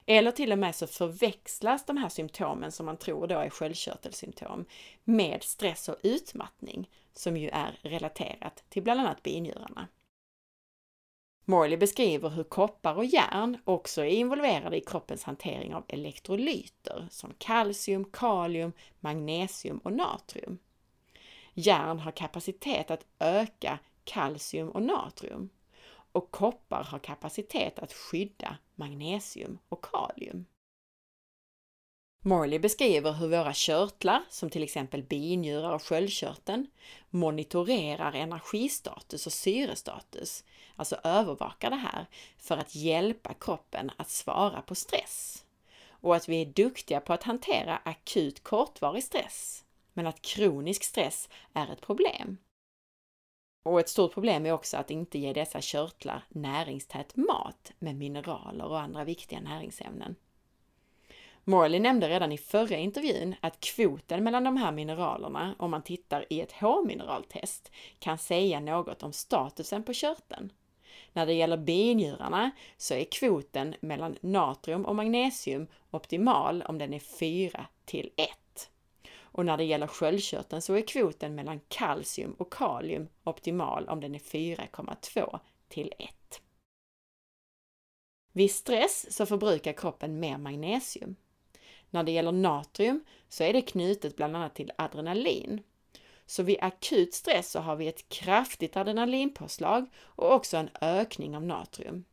Eller 0.06 0.30
till 0.30 0.52
och 0.52 0.58
med 0.58 0.74
så 0.74 0.86
förväxlas 0.86 1.86
de 1.86 1.96
här 1.96 2.08
symptomen 2.08 2.72
som 2.72 2.86
man 2.86 2.96
tror 2.96 3.26
då 3.26 3.38
är 3.38 3.50
sköldkörtelsymptom 3.50 4.64
med 5.04 5.42
stress 5.42 5.88
och 5.88 5.96
utmattning 6.02 6.90
som 7.12 7.36
ju 7.36 7.48
är 7.48 7.78
relaterat 7.82 8.64
till 8.68 8.82
bland 8.82 9.00
annat 9.00 9.22
binjurarna. 9.22 9.88
Morley 11.44 11.76
beskriver 11.76 12.28
hur 12.28 12.44
koppar 12.44 12.94
och 12.94 13.04
järn 13.04 13.58
också 13.64 14.00
är 14.00 14.08
involverade 14.08 14.76
i 14.76 14.80
kroppens 14.80 15.24
hantering 15.24 15.74
av 15.74 15.84
elektrolyter 15.88 17.08
som 17.10 17.34
kalcium, 17.38 18.04
kalium, 18.04 18.72
magnesium 19.00 19.78
och 19.78 19.92
natrium. 19.92 20.58
Järn 21.54 21.98
har 21.98 22.12
kapacitet 22.12 22.90
att 22.90 23.06
öka 23.18 23.78
kalcium 24.10 24.68
och 24.68 24.82
natrium 24.82 25.50
och 26.12 26.30
koppar 26.30 26.84
har 26.84 26.98
kapacitet 26.98 27.78
att 27.78 27.92
skydda 27.92 28.56
magnesium 28.74 29.58
och 29.68 29.84
kalium. 29.84 30.44
Morley 32.22 32.58
beskriver 32.58 33.12
hur 33.12 33.28
våra 33.28 33.52
körtlar, 33.54 34.22
som 34.30 34.50
till 34.50 34.62
exempel 34.62 35.02
binjurar 35.02 35.74
och 35.74 35.82
sköldkörteln, 35.82 36.66
monitorerar 37.10 38.12
energistatus 38.12 39.26
och 39.26 39.32
syrestatus, 39.32 40.44
alltså 40.76 40.96
övervakar 41.04 41.70
det 41.70 41.76
här 41.76 42.06
för 42.38 42.56
att 42.56 42.74
hjälpa 42.74 43.34
kroppen 43.34 43.90
att 43.96 44.10
svara 44.10 44.62
på 44.62 44.74
stress. 44.74 45.44
Och 45.88 46.16
att 46.16 46.28
vi 46.28 46.42
är 46.42 46.46
duktiga 46.46 47.00
på 47.00 47.12
att 47.12 47.22
hantera 47.22 47.76
akut 47.76 48.42
kortvarig 48.42 49.04
stress, 49.04 49.64
men 49.92 50.06
att 50.06 50.22
kronisk 50.22 50.84
stress 50.84 51.28
är 51.52 51.72
ett 51.72 51.80
problem. 51.80 52.38
Och 53.62 53.80
ett 53.80 53.88
stort 53.88 54.14
problem 54.14 54.46
är 54.46 54.52
också 54.52 54.76
att 54.76 54.90
inte 54.90 55.18
ge 55.18 55.32
dessa 55.32 55.60
körtlar 55.60 56.24
näringstät 56.28 57.16
mat 57.16 57.72
med 57.78 57.96
mineraler 57.96 58.64
och 58.64 58.80
andra 58.80 59.04
viktiga 59.04 59.40
näringsämnen. 59.40 60.16
Morley 61.44 61.80
nämnde 61.80 62.08
redan 62.08 62.32
i 62.32 62.38
förra 62.38 62.76
intervjun 62.76 63.34
att 63.40 63.60
kvoten 63.60 64.24
mellan 64.24 64.44
de 64.44 64.56
här 64.56 64.72
mineralerna, 64.72 65.54
om 65.58 65.70
man 65.70 65.82
tittar 65.82 66.24
i 66.30 66.40
ett 66.40 66.52
H-mineraltest, 66.52 67.72
kan 67.98 68.18
säga 68.18 68.60
något 68.60 69.02
om 69.02 69.12
statusen 69.12 69.82
på 69.82 69.92
körteln. 69.92 70.52
När 71.12 71.26
det 71.26 71.32
gäller 71.32 71.56
binjurarna 71.56 72.50
så 72.76 72.94
är 72.94 73.04
kvoten 73.04 73.74
mellan 73.80 74.16
natrium 74.20 74.86
och 74.86 74.96
magnesium 74.96 75.66
optimal 75.90 76.62
om 76.62 76.78
den 76.78 76.94
är 76.94 76.98
4 76.98 77.66
till 77.84 78.10
1. 78.16 78.28
Och 79.32 79.46
när 79.46 79.56
det 79.56 79.64
gäller 79.64 79.86
sköldkörteln 79.86 80.62
så 80.62 80.74
är 80.74 80.86
kvoten 80.86 81.34
mellan 81.34 81.60
kalcium 81.68 82.32
och 82.32 82.52
kalium 82.52 83.08
optimal 83.24 83.88
om 83.88 84.00
den 84.00 84.14
är 84.14 84.18
4,2 84.18 85.38
till 85.68 85.92
1. 85.98 86.42
Vid 88.32 88.50
stress 88.50 89.16
så 89.16 89.26
förbrukar 89.26 89.72
kroppen 89.72 90.20
mer 90.20 90.38
magnesium. 90.38 91.16
När 91.90 92.02
det 92.02 92.12
gäller 92.12 92.32
natrium 92.32 93.04
så 93.28 93.44
är 93.44 93.52
det 93.52 93.62
knutet 93.62 94.16
bland 94.16 94.36
annat 94.36 94.54
till 94.54 94.72
adrenalin. 94.78 95.62
Så 96.26 96.42
vid 96.42 96.58
akut 96.60 97.14
stress 97.14 97.50
så 97.50 97.60
har 97.60 97.76
vi 97.76 97.88
ett 97.88 98.08
kraftigt 98.08 98.76
adrenalinpåslag 98.76 99.86
och 99.96 100.32
också 100.32 100.56
en 100.56 100.70
ökning 100.80 101.36
av 101.36 101.42
natrium. 101.42 102.04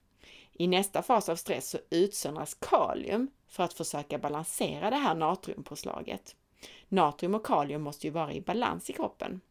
I 0.53 0.67
nästa 0.67 1.01
fas 1.01 1.29
av 1.29 1.35
stress 1.35 1.69
så 1.69 1.77
utsöndras 1.89 2.53
kalium 2.53 3.31
för 3.47 3.63
att 3.63 3.73
försöka 3.73 4.17
balansera 4.17 4.89
det 4.89 4.95
här 4.95 5.15
natriumpåslaget. 5.15 6.35
Natrium 6.87 7.35
och 7.35 7.45
kalium 7.45 7.81
måste 7.81 8.07
ju 8.07 8.11
vara 8.11 8.33
i 8.33 8.41
balans 8.41 8.89
i 8.89 8.93
kroppen. 8.93 9.41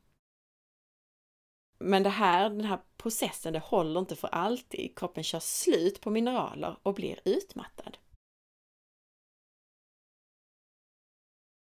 Men 1.78 2.02
det 2.02 2.10
här, 2.10 2.50
den 2.50 2.64
här 2.64 2.80
processen, 2.96 3.52
det 3.52 3.58
håller 3.58 4.00
inte 4.00 4.16
för 4.16 4.28
alltid. 4.28 4.98
Kroppen 4.98 5.24
kör 5.24 5.40
slut 5.40 6.00
på 6.00 6.10
mineraler 6.10 6.76
och 6.82 6.94
blir 6.94 7.18
utmattad. 7.24 7.98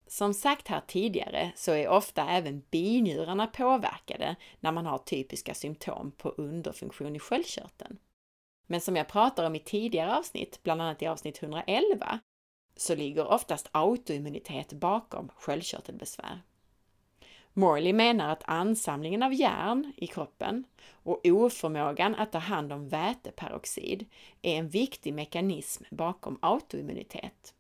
Som 0.06 0.34
sagt 0.34 0.68
här 0.68 0.80
tidigare 0.86 1.52
så 1.56 1.72
är 1.72 1.88
ofta 1.88 2.28
även 2.28 2.62
binjurarna 2.70 3.46
påverkade 3.46 4.36
när 4.60 4.72
man 4.72 4.86
har 4.86 4.98
typiska 4.98 5.54
symptom 5.54 6.12
på 6.12 6.28
underfunktion 6.28 7.16
i 7.16 7.18
sköldkörteln. 7.18 7.98
Men 8.66 8.80
som 8.80 8.96
jag 8.96 9.08
pratar 9.08 9.46
om 9.46 9.54
i 9.54 9.60
tidigare 9.60 10.16
avsnitt, 10.16 10.62
bland 10.62 10.82
annat 10.82 11.02
i 11.02 11.06
avsnitt 11.06 11.42
111, 11.42 12.20
så 12.76 12.94
ligger 12.94 13.26
oftast 13.26 13.68
autoimmunitet 13.72 14.72
bakom 14.72 15.28
sköldkörtelbesvär. 15.36 16.40
Morley 17.52 17.92
menar 17.92 18.32
att 18.32 18.42
ansamlingen 18.46 19.22
av 19.22 19.34
järn 19.34 19.92
i 19.96 20.06
kroppen 20.06 20.64
och 20.90 21.26
oförmågan 21.26 22.14
att 22.14 22.32
ta 22.32 22.38
hand 22.38 22.72
om 22.72 22.88
väteperoxid 22.88 24.06
är 24.42 24.58
en 24.58 24.68
viktig 24.68 25.14
mekanism 25.14 25.84
bakom 25.90 26.38
autoimmunitet. 26.42 27.54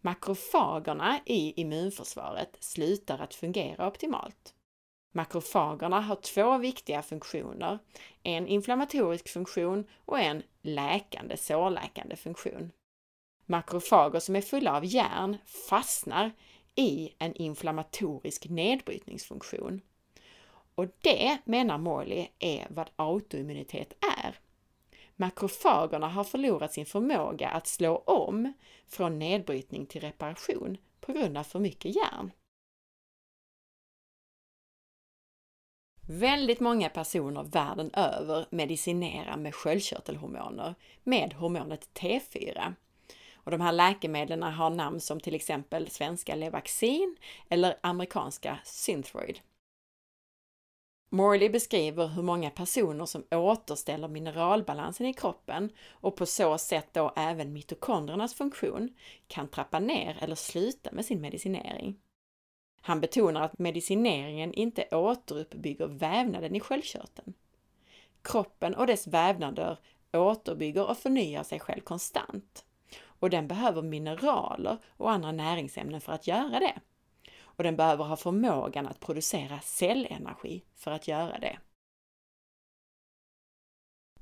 Makrofagerna 0.00 1.20
i 1.26 1.60
immunförsvaret 1.60 2.56
slutar 2.60 3.18
att 3.18 3.34
fungera 3.34 3.88
optimalt. 3.88 4.54
Makrofagerna 5.12 6.00
har 6.00 6.16
två 6.16 6.58
viktiga 6.58 7.02
funktioner, 7.02 7.78
en 8.22 8.46
inflammatorisk 8.46 9.28
funktion 9.28 9.86
och 10.04 10.20
en 10.20 10.42
läkande, 10.62 11.36
sårläkande 11.36 12.16
funktion. 12.16 12.72
Makrofager 13.46 14.20
som 14.20 14.36
är 14.36 14.40
fulla 14.40 14.76
av 14.76 14.84
järn 14.84 15.36
fastnar 15.68 16.32
i 16.74 17.14
en 17.18 17.34
inflammatorisk 17.34 18.48
nedbrytningsfunktion. 18.48 19.80
Och 20.74 20.86
det, 21.00 21.38
menar 21.44 21.78
Morley, 21.78 22.28
är 22.38 22.66
vad 22.70 22.90
autoimmunitet 22.96 23.92
är. 24.18 24.38
Makrofagerna 25.16 26.08
har 26.08 26.24
förlorat 26.24 26.72
sin 26.72 26.86
förmåga 26.86 27.48
att 27.48 27.66
slå 27.66 27.96
om 27.96 28.52
från 28.86 29.18
nedbrytning 29.18 29.86
till 29.86 30.00
reparation 30.00 30.76
på 31.00 31.12
grund 31.12 31.38
av 31.38 31.44
för 31.44 31.58
mycket 31.58 31.96
järn. 31.96 32.30
Väldigt 36.06 36.60
många 36.60 36.88
personer 36.88 37.42
världen 37.42 37.90
över 37.94 38.46
medicinerar 38.50 39.36
med 39.36 39.54
sköldkörtelhormoner 39.54 40.74
med 41.02 41.32
hormonet 41.32 41.88
T4. 41.94 42.74
Och 43.44 43.50
de 43.50 43.60
här 43.60 43.72
läkemedlen 43.72 44.42
har 44.42 44.70
namn 44.70 45.00
som 45.00 45.20
till 45.20 45.34
exempel 45.34 45.90
svenska 45.90 46.34
Levaxin 46.34 47.16
eller 47.48 47.78
amerikanska 47.80 48.58
Synthroid. 48.64 49.40
Morley 51.14 51.48
beskriver 51.48 52.06
hur 52.06 52.22
många 52.22 52.50
personer 52.50 53.06
som 53.06 53.24
återställer 53.30 54.08
mineralbalansen 54.08 55.06
i 55.06 55.14
kroppen 55.14 55.70
och 55.90 56.16
på 56.16 56.26
så 56.26 56.58
sätt 56.58 56.88
då 56.92 57.12
även 57.16 57.52
mitokondrernas 57.52 58.34
funktion 58.34 58.94
kan 59.26 59.48
trappa 59.48 59.78
ner 59.78 60.16
eller 60.20 60.34
sluta 60.34 60.92
med 60.92 61.04
sin 61.04 61.20
medicinering. 61.20 61.96
Han 62.80 63.00
betonar 63.00 63.40
att 63.40 63.58
medicineringen 63.58 64.54
inte 64.54 64.88
återuppbygger 64.90 65.86
vävnaden 65.86 66.56
i 66.56 66.60
sköldkörteln. 66.60 67.34
Kroppen 68.22 68.74
och 68.74 68.86
dess 68.86 69.06
vävnader 69.06 69.78
återbygger 70.12 70.90
och 70.90 70.98
förnyar 70.98 71.42
sig 71.42 71.60
själv 71.60 71.80
konstant 71.80 72.64
och 73.24 73.30
den 73.30 73.48
behöver 73.48 73.82
mineraler 73.82 74.78
och 74.96 75.10
andra 75.10 75.32
näringsämnen 75.32 76.00
för 76.00 76.12
att 76.12 76.26
göra 76.26 76.60
det 76.60 76.80
och 77.40 77.62
den 77.62 77.76
behöver 77.76 78.04
ha 78.04 78.16
förmågan 78.16 78.86
att 78.86 79.00
producera 79.00 79.60
cellenergi 79.60 80.64
för 80.74 80.90
att 80.90 81.08
göra 81.08 81.38
det. 81.38 81.58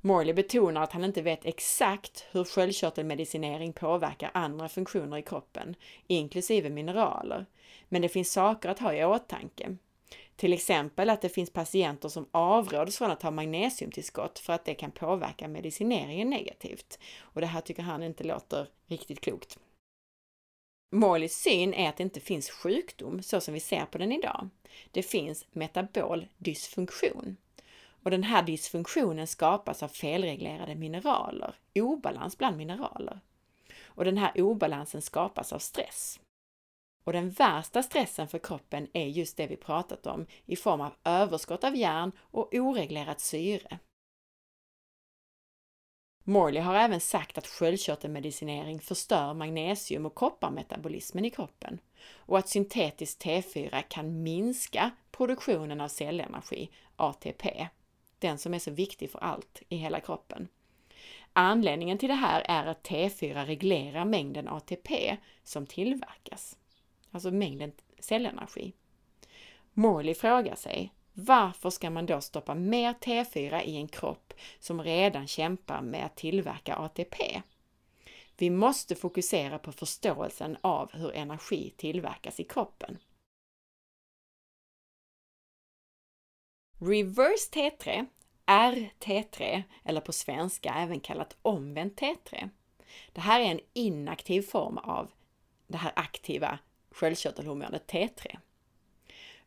Morley 0.00 0.34
betonar 0.34 0.82
att 0.82 0.92
han 0.92 1.04
inte 1.04 1.22
vet 1.22 1.44
exakt 1.44 2.26
hur 2.30 2.44
sköldkörtelmedicinering 2.44 3.72
påverkar 3.72 4.30
andra 4.34 4.68
funktioner 4.68 5.16
i 5.16 5.22
kroppen, 5.22 5.74
inklusive 6.06 6.70
mineraler, 6.70 7.46
men 7.88 8.02
det 8.02 8.08
finns 8.08 8.32
saker 8.32 8.68
att 8.68 8.78
ha 8.78 8.94
i 8.94 9.04
åtanke. 9.04 9.76
Till 10.36 10.52
exempel 10.52 11.10
att 11.10 11.22
det 11.22 11.28
finns 11.28 11.50
patienter 11.50 12.08
som 12.08 12.28
avråds 12.30 12.98
från 12.98 13.10
att 13.10 13.20
ta 13.20 13.30
magnesiumtillskott 13.30 14.38
för 14.38 14.52
att 14.52 14.64
det 14.64 14.74
kan 14.74 14.90
påverka 14.90 15.48
medicineringen 15.48 16.30
negativt. 16.30 16.98
Och 17.20 17.40
det 17.40 17.46
här 17.46 17.60
tycker 17.60 17.82
han 17.82 18.02
inte 18.02 18.24
låter 18.24 18.68
riktigt 18.86 19.20
klokt. 19.20 19.58
Morleys 20.94 21.42
syn 21.42 21.74
är 21.74 21.88
att 21.88 21.96
det 21.96 22.02
inte 22.02 22.20
finns 22.20 22.50
sjukdom 22.50 23.22
så 23.22 23.40
som 23.40 23.54
vi 23.54 23.60
ser 23.60 23.84
på 23.84 23.98
den 23.98 24.12
idag. 24.12 24.48
Det 24.90 25.02
finns 25.02 25.46
metabol 25.52 26.26
dysfunktion. 26.38 27.36
Och 28.02 28.10
den 28.10 28.22
här 28.22 28.42
dysfunktionen 28.42 29.26
skapas 29.26 29.82
av 29.82 29.88
felreglerade 29.88 30.74
mineraler, 30.74 31.54
obalans 31.74 32.38
bland 32.38 32.56
mineraler. 32.56 33.20
Och 33.82 34.04
den 34.04 34.18
här 34.18 34.40
obalansen 34.40 35.02
skapas 35.02 35.52
av 35.52 35.58
stress. 35.58 36.20
Och 37.04 37.12
den 37.12 37.30
värsta 37.30 37.82
stressen 37.82 38.28
för 38.28 38.38
kroppen 38.38 38.88
är 38.92 39.06
just 39.06 39.36
det 39.36 39.46
vi 39.46 39.56
pratat 39.56 40.06
om 40.06 40.26
i 40.46 40.56
form 40.56 40.80
av 40.80 40.92
överskott 41.04 41.64
av 41.64 41.76
järn 41.76 42.12
och 42.18 42.54
oreglerat 42.54 43.20
syre. 43.20 43.78
Morley 46.24 46.62
har 46.62 46.74
även 46.74 47.00
sagt 47.00 47.38
att 47.38 47.46
sköldkörtelmedicinering 47.46 48.80
förstör 48.80 49.34
magnesium 49.34 50.06
och 50.06 50.14
kopparmetabolismen 50.14 51.24
i 51.24 51.30
kroppen 51.30 51.78
och 52.14 52.38
att 52.38 52.48
syntetiskt 52.48 53.24
T4 53.24 53.82
kan 53.88 54.22
minska 54.22 54.90
produktionen 55.10 55.80
av 55.80 55.88
cellenergi, 55.88 56.70
ATP, 56.96 57.68
den 58.18 58.38
som 58.38 58.54
är 58.54 58.58
så 58.58 58.70
viktig 58.70 59.10
för 59.10 59.18
allt 59.18 59.62
i 59.68 59.76
hela 59.76 60.00
kroppen. 60.00 60.48
Anledningen 61.32 61.98
till 61.98 62.08
det 62.08 62.14
här 62.14 62.42
är 62.48 62.66
att 62.66 62.88
T4 62.88 63.46
reglerar 63.46 64.04
mängden 64.04 64.48
ATP 64.48 65.16
som 65.44 65.66
tillverkas, 65.66 66.58
alltså 67.12 67.30
mängden 67.30 67.72
cellenergi. 67.98 68.72
Morley 69.72 70.14
frågar 70.14 70.54
sig, 70.54 70.92
varför 71.12 71.70
ska 71.70 71.90
man 71.90 72.06
då 72.06 72.20
stoppa 72.20 72.54
mer 72.54 72.92
T4 72.92 73.62
i 73.62 73.76
en 73.76 73.88
kropp 73.88 74.34
som 74.58 74.82
redan 74.82 75.26
kämpar 75.26 75.82
med 75.82 76.06
att 76.06 76.16
tillverka 76.16 76.76
ATP? 76.76 77.42
Vi 78.36 78.50
måste 78.50 78.94
fokusera 78.94 79.58
på 79.58 79.72
förståelsen 79.72 80.56
av 80.60 80.92
hur 80.92 81.12
energi 81.12 81.74
tillverkas 81.76 82.40
i 82.40 82.44
kroppen. 82.44 82.98
Reverse 86.78 87.50
T3, 87.52 88.06
RT3 88.46 89.62
eller 89.84 90.00
på 90.00 90.12
svenska 90.12 90.74
även 90.74 91.00
kallat 91.00 91.36
omvänt 91.42 92.00
T3. 92.00 92.50
Det 93.12 93.20
här 93.20 93.40
är 93.40 93.44
en 93.44 93.60
inaktiv 93.72 94.42
form 94.42 94.78
av 94.78 95.10
det 95.66 95.78
här 95.78 95.92
aktiva 95.96 96.58
sköldkörtelhormonet 96.92 97.92
T3. 97.92 98.38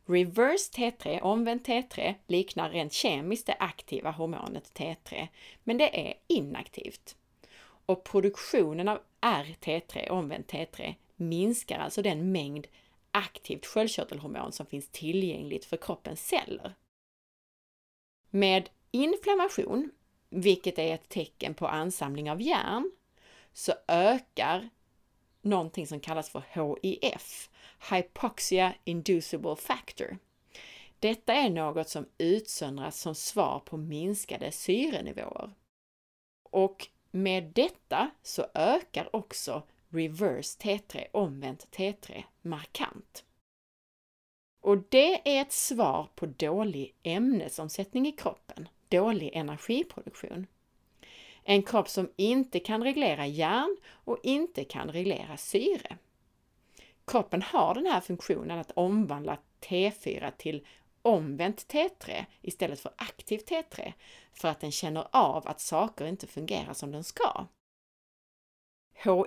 Reverse 0.06 0.72
T3, 0.72 1.20
omvänt 1.20 1.68
T3, 1.68 2.14
liknar 2.26 2.70
rent 2.70 2.92
kemiskt 2.92 3.46
det 3.46 3.56
aktiva 3.58 4.10
hormonet 4.10 4.72
T3, 4.74 5.28
men 5.64 5.78
det 5.78 6.08
är 6.08 6.14
inaktivt. 6.26 7.16
Och 7.86 8.04
produktionen 8.04 8.88
av 8.88 8.98
RT3, 9.20 10.08
omvänt 10.08 10.52
T3, 10.52 10.94
minskar 11.16 11.78
alltså 11.78 12.02
den 12.02 12.32
mängd 12.32 12.66
aktivt 13.10 13.66
sköldkörtelhormon 13.66 14.52
som 14.52 14.66
finns 14.66 14.88
tillgängligt 14.88 15.64
för 15.64 15.76
kroppens 15.76 16.26
celler. 16.26 16.74
Med 18.30 18.70
inflammation, 18.90 19.90
vilket 20.28 20.78
är 20.78 20.94
ett 20.94 21.08
tecken 21.08 21.54
på 21.54 21.68
ansamling 21.68 22.30
av 22.30 22.42
järn, 22.42 22.90
så 23.52 23.72
ökar 23.88 24.70
någonting 25.46 25.86
som 25.86 26.00
kallas 26.00 26.30
för 26.30 26.42
HIF, 26.82 27.50
Hypoxia 27.90 28.74
Inducible 28.84 29.56
Factor. 29.56 30.18
Detta 30.98 31.34
är 31.34 31.50
något 31.50 31.88
som 31.88 32.06
utsöndras 32.18 33.00
som 33.00 33.14
svar 33.14 33.62
på 33.64 33.76
minskade 33.76 34.52
syrenivåer. 34.52 35.50
Och 36.50 36.88
med 37.10 37.44
detta 37.44 38.10
så 38.22 38.46
ökar 38.54 39.16
också 39.16 39.62
reverse 39.88 40.58
T3, 40.58 41.06
omvänt 41.12 41.66
T3, 41.76 42.22
markant. 42.42 43.24
Och 44.60 44.78
det 44.88 45.36
är 45.36 45.42
ett 45.42 45.52
svar 45.52 46.08
på 46.14 46.26
dålig 46.26 46.94
ämnesomsättning 47.02 48.06
i 48.06 48.12
kroppen, 48.12 48.68
dålig 48.88 49.30
energiproduktion. 49.34 50.46
En 51.48 51.62
kropp 51.62 51.88
som 51.88 52.10
inte 52.16 52.60
kan 52.60 52.84
reglera 52.84 53.26
järn 53.26 53.76
och 53.86 54.18
inte 54.22 54.64
kan 54.64 54.88
reglera 54.88 55.36
syre. 55.36 55.98
Kroppen 57.06 57.42
har 57.42 57.74
den 57.74 57.86
här 57.86 58.00
funktionen 58.00 58.58
att 58.58 58.70
omvandla 58.70 59.38
T4 59.60 60.30
till 60.36 60.66
omvänt 61.02 61.66
T3 61.72 62.24
istället 62.42 62.80
för 62.80 62.92
aktivt 62.96 63.50
T3 63.50 63.92
för 64.32 64.48
att 64.48 64.60
den 64.60 64.72
känner 64.72 65.06
av 65.12 65.48
att 65.48 65.60
saker 65.60 66.06
inte 66.06 66.26
fungerar 66.26 66.72
som 66.72 66.92
den 66.92 67.04
ska. 67.04 67.46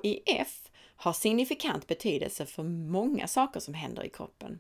HIF 0.04 0.72
har 0.96 1.14
signifikant 1.14 1.88
betydelse 1.88 2.46
för 2.46 2.64
många 2.64 3.28
saker 3.28 3.60
som 3.60 3.74
händer 3.74 4.04
i 4.04 4.10
kroppen. 4.10 4.60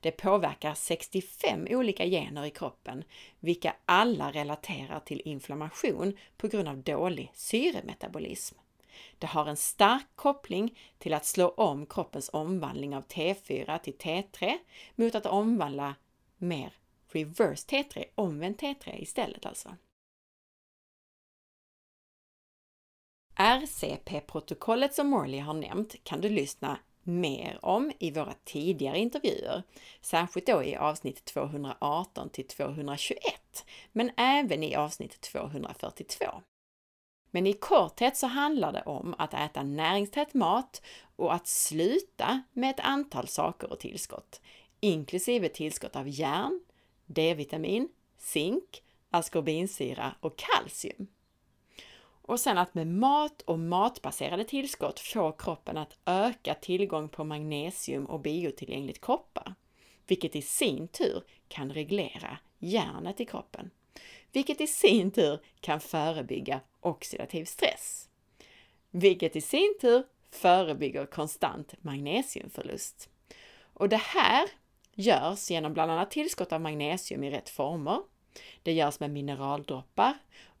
Det 0.00 0.10
påverkar 0.10 0.74
65 0.74 1.66
olika 1.70 2.06
gener 2.06 2.44
i 2.44 2.50
kroppen, 2.50 3.04
vilka 3.40 3.76
alla 3.84 4.32
relaterar 4.32 5.00
till 5.00 5.22
inflammation 5.24 6.16
på 6.36 6.48
grund 6.48 6.68
av 6.68 6.76
dålig 6.76 7.30
syremetabolism. 7.34 8.56
Det 9.18 9.26
har 9.26 9.46
en 9.46 9.56
stark 9.56 10.06
koppling 10.14 10.78
till 10.98 11.14
att 11.14 11.26
slå 11.26 11.48
om 11.48 11.86
kroppens 11.86 12.30
omvandling 12.32 12.96
av 12.96 13.06
T4 13.06 13.78
till 13.78 13.96
T3 13.96 14.58
mot 14.94 15.14
att 15.14 15.26
omvandla 15.26 15.94
mer 16.36 16.72
reverse 17.08 17.66
T3, 17.66 18.04
omvänt 18.14 18.60
T3 18.60 19.02
istället 19.02 19.46
alltså. 19.46 19.76
RCP-protokollet 23.38 24.94
som 24.94 25.10
Morley 25.10 25.40
har 25.40 25.54
nämnt 25.54 26.04
kan 26.04 26.20
du 26.20 26.28
lyssna 26.28 26.78
mer 27.06 27.58
om 27.62 27.92
i 27.98 28.10
våra 28.10 28.34
tidigare 28.44 28.98
intervjuer, 28.98 29.62
särskilt 30.00 30.46
då 30.46 30.62
i 30.62 30.76
avsnitt 30.76 31.24
218 31.24 32.30
till 32.30 32.46
221, 32.46 33.20
men 33.92 34.10
även 34.16 34.62
i 34.62 34.76
avsnitt 34.76 35.20
242. 35.20 36.26
Men 37.30 37.46
i 37.46 37.52
korthet 37.52 38.16
så 38.16 38.26
handlar 38.26 38.72
det 38.72 38.82
om 38.82 39.14
att 39.18 39.34
äta 39.34 39.62
näringstät 39.62 40.34
mat 40.34 40.82
och 41.16 41.34
att 41.34 41.46
sluta 41.46 42.42
med 42.52 42.70
ett 42.70 42.80
antal 42.80 43.28
saker 43.28 43.70
och 43.70 43.80
tillskott, 43.80 44.40
inklusive 44.80 45.48
tillskott 45.48 45.96
av 45.96 46.08
järn, 46.08 46.60
D-vitamin, 47.06 47.88
zink, 48.18 48.82
askorbinsyra 49.10 50.14
och 50.20 50.38
kalcium. 50.38 51.06
Och 52.26 52.40
sen 52.40 52.58
att 52.58 52.74
med 52.74 52.86
mat 52.86 53.42
och 53.42 53.58
matbaserade 53.58 54.44
tillskott 54.44 55.00
få 55.00 55.32
kroppen 55.32 55.76
att 55.76 55.98
öka 56.06 56.54
tillgång 56.54 57.08
på 57.08 57.24
magnesium 57.24 58.06
och 58.06 58.20
biotillgängligt 58.20 59.00
koppar, 59.00 59.54
vilket 60.06 60.36
i 60.36 60.42
sin 60.42 60.88
tur 60.88 61.22
kan 61.48 61.72
reglera 61.72 62.38
järnet 62.58 63.20
i 63.20 63.24
kroppen, 63.24 63.70
vilket 64.32 64.60
i 64.60 64.66
sin 64.66 65.10
tur 65.10 65.40
kan 65.60 65.80
förebygga 65.80 66.60
oxidativ 66.80 67.44
stress, 67.44 68.08
vilket 68.90 69.36
i 69.36 69.40
sin 69.40 69.74
tur 69.80 70.04
förebygger 70.30 71.06
konstant 71.06 71.74
magnesiumförlust. 71.82 73.10
Och 73.62 73.88
det 73.88 73.96
här 73.96 74.48
görs 74.94 75.50
genom 75.50 75.74
bland 75.74 75.90
annat 75.90 76.10
tillskott 76.10 76.52
av 76.52 76.60
magnesium 76.60 77.24
i 77.24 77.30
rätt 77.30 77.48
former. 77.48 77.98
Det 78.62 78.72
görs 78.72 79.00
med 79.00 79.10
mineraldroppar 79.10 80.14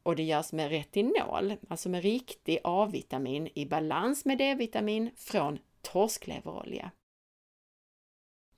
och 0.06 0.16
det 0.16 0.22
görs 0.22 0.52
med 0.52 0.70
retinol, 0.70 1.56
alltså 1.68 1.88
med 1.88 2.02
riktig 2.02 2.58
A-vitamin 2.64 3.48
i 3.54 3.66
balans 3.66 4.24
med 4.24 4.38
D-vitamin 4.38 5.10
från 5.16 5.58
torskleverolja. 5.82 6.90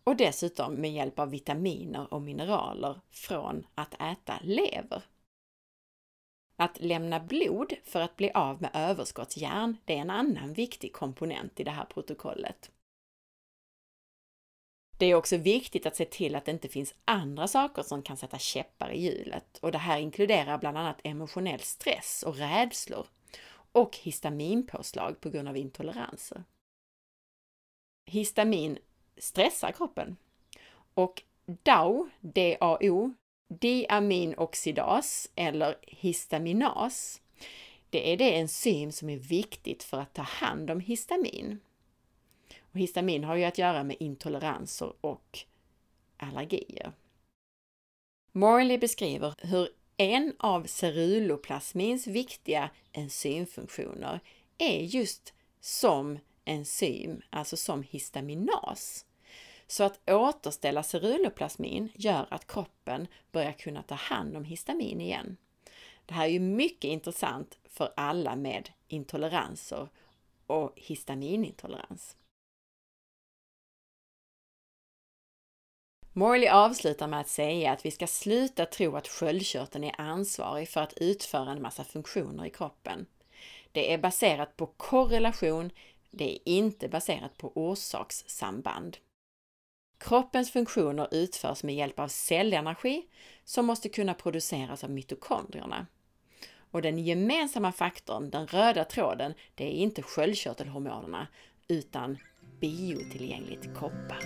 Och 0.04 0.16
dessutom 0.16 0.74
med 0.74 0.92
hjälp 0.92 1.18
av 1.18 1.30
vitaminer 1.30 2.14
och 2.14 2.22
mineraler 2.22 3.00
från 3.10 3.66
att 3.74 3.94
äta 3.94 4.38
lever. 4.42 5.02
Att 6.56 6.80
lämna 6.80 7.20
blod 7.20 7.72
för 7.84 8.00
att 8.00 8.16
bli 8.16 8.30
av 8.30 8.62
med 8.62 8.70
överskottsjärn, 8.74 9.76
det 9.84 9.96
är 9.96 10.00
en 10.00 10.10
annan 10.10 10.52
viktig 10.52 10.92
komponent 10.92 11.60
i 11.60 11.64
det 11.64 11.70
här 11.70 11.84
protokollet. 11.84 12.70
Det 14.98 15.06
är 15.06 15.14
också 15.14 15.36
viktigt 15.36 15.86
att 15.86 15.96
se 15.96 16.04
till 16.04 16.34
att 16.34 16.44
det 16.44 16.52
inte 16.52 16.68
finns 16.68 16.94
andra 17.04 17.48
saker 17.48 17.82
som 17.82 18.02
kan 18.02 18.16
sätta 18.16 18.38
käppar 18.38 18.90
i 18.90 19.00
hjulet 19.00 19.58
och 19.58 19.72
det 19.72 19.78
här 19.78 19.98
inkluderar 19.98 20.58
bland 20.58 20.78
annat 20.78 21.00
emotionell 21.04 21.60
stress 21.60 22.22
och 22.22 22.36
rädslor 22.36 23.06
och 23.72 23.96
histaminpåslag 23.96 25.20
på 25.20 25.30
grund 25.30 25.48
av 25.48 25.56
intoleranser. 25.56 26.44
Histamin 28.06 28.78
stressar 29.16 29.72
kroppen 29.72 30.16
och 30.94 31.22
DAO, 31.46 32.08
DAO, 32.20 33.14
diaminoxidas 33.48 35.30
eller 35.34 35.76
histaminas, 35.82 37.20
det 37.90 38.12
är 38.12 38.16
det 38.16 38.38
enzym 38.38 38.92
som 38.92 39.08
är 39.08 39.16
viktigt 39.16 39.82
för 39.82 40.00
att 40.00 40.14
ta 40.14 40.22
hand 40.22 40.70
om 40.70 40.80
histamin. 40.80 41.60
Och 42.78 42.82
histamin 42.82 43.24
har 43.24 43.36
ju 43.36 43.44
att 43.44 43.58
göra 43.58 43.84
med 43.84 43.96
intoleranser 44.00 44.92
och 45.00 45.38
allergier. 46.16 46.92
Morley 48.32 48.78
beskriver 48.78 49.34
hur 49.38 49.68
en 49.96 50.32
av 50.38 50.64
ceruloplasmins 50.66 52.06
viktiga 52.06 52.70
enzymfunktioner 52.92 54.20
är 54.58 54.80
just 54.80 55.34
som 55.60 56.18
enzym, 56.44 57.22
alltså 57.30 57.56
som 57.56 57.82
histaminas. 57.82 59.06
Så 59.66 59.84
att 59.84 60.10
återställa 60.10 60.82
ceruloplasmin 60.82 61.88
gör 61.94 62.26
att 62.30 62.46
kroppen 62.46 63.06
börjar 63.32 63.52
kunna 63.52 63.82
ta 63.82 63.94
hand 63.94 64.36
om 64.36 64.44
histamin 64.44 65.00
igen. 65.00 65.36
Det 66.06 66.14
här 66.14 66.24
är 66.24 66.30
ju 66.30 66.40
mycket 66.40 66.88
intressant 66.88 67.58
för 67.64 67.92
alla 67.96 68.36
med 68.36 68.70
intoleranser 68.88 69.88
och 70.46 70.72
histaminintolerans. 70.76 72.16
Morley 76.18 76.48
avslutar 76.48 77.06
med 77.06 77.20
att 77.20 77.28
säga 77.28 77.72
att 77.72 77.86
vi 77.86 77.90
ska 77.90 78.06
sluta 78.06 78.66
tro 78.66 78.96
att 78.96 79.08
sköldkörteln 79.08 79.84
är 79.84 80.00
ansvarig 80.00 80.68
för 80.68 80.80
att 80.80 80.92
utföra 80.92 81.50
en 81.50 81.62
massa 81.62 81.84
funktioner 81.84 82.44
i 82.46 82.50
kroppen. 82.50 83.06
Det 83.72 83.92
är 83.92 83.98
baserat 83.98 84.56
på 84.56 84.66
korrelation, 84.66 85.70
det 86.10 86.32
är 86.32 86.38
inte 86.44 86.88
baserat 86.88 87.38
på 87.38 87.52
orsakssamband. 87.54 88.96
Kroppens 89.98 90.50
funktioner 90.50 91.08
utförs 91.10 91.62
med 91.62 91.74
hjälp 91.74 91.98
av 91.98 92.08
cellenergi 92.08 93.06
som 93.44 93.66
måste 93.66 93.88
kunna 93.88 94.14
produceras 94.14 94.84
av 94.84 94.90
mitokondrierna. 94.90 95.86
Och 96.70 96.82
den 96.82 96.98
gemensamma 96.98 97.72
faktorn, 97.72 98.30
den 98.30 98.46
röda 98.46 98.84
tråden, 98.84 99.34
det 99.54 99.64
är 99.64 99.72
inte 99.72 100.02
sköldkörtelhormonerna 100.02 101.26
utan 101.68 102.18
biotillgängligt 102.60 103.74
koppar. 103.74 104.18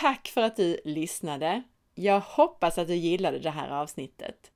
Tack 0.00 0.28
för 0.28 0.42
att 0.42 0.56
du 0.56 0.80
lyssnade! 0.84 1.62
Jag 1.94 2.20
hoppas 2.20 2.78
att 2.78 2.88
du 2.88 2.94
gillade 2.94 3.38
det 3.38 3.50
här 3.50 3.70
avsnittet. 3.70 4.50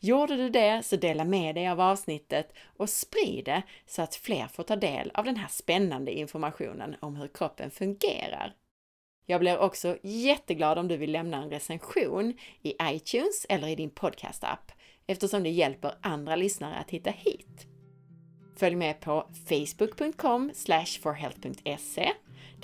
Gjorde 0.00 0.36
du 0.36 0.48
det 0.48 0.82
så 0.82 0.96
dela 0.96 1.24
med 1.24 1.54
dig 1.54 1.68
av 1.68 1.80
avsnittet 1.80 2.52
och 2.76 2.90
sprid 2.90 3.44
det 3.44 3.62
så 3.86 4.02
att 4.02 4.14
fler 4.14 4.46
får 4.46 4.62
ta 4.62 4.76
del 4.76 5.10
av 5.14 5.24
den 5.24 5.36
här 5.36 5.48
spännande 5.48 6.12
informationen 6.12 6.96
om 7.00 7.16
hur 7.16 7.28
kroppen 7.28 7.70
fungerar. 7.70 8.54
Jag 9.26 9.40
blir 9.40 9.58
också 9.58 9.98
jätteglad 10.02 10.78
om 10.78 10.88
du 10.88 10.96
vill 10.96 11.12
lämna 11.12 11.42
en 11.42 11.50
recension 11.50 12.38
i 12.62 12.74
iTunes 12.82 13.46
eller 13.48 13.68
i 13.68 13.74
din 13.74 13.90
podcast-app 13.90 14.72
eftersom 15.06 15.42
det 15.42 15.50
hjälper 15.50 15.94
andra 16.00 16.36
lyssnare 16.36 16.74
att 16.74 16.90
hitta 16.90 17.10
hit. 17.10 17.66
Följ 18.56 18.76
med 18.76 19.00
på 19.00 19.28
facebook.com 19.48 20.50
forhealth.se 21.02 22.12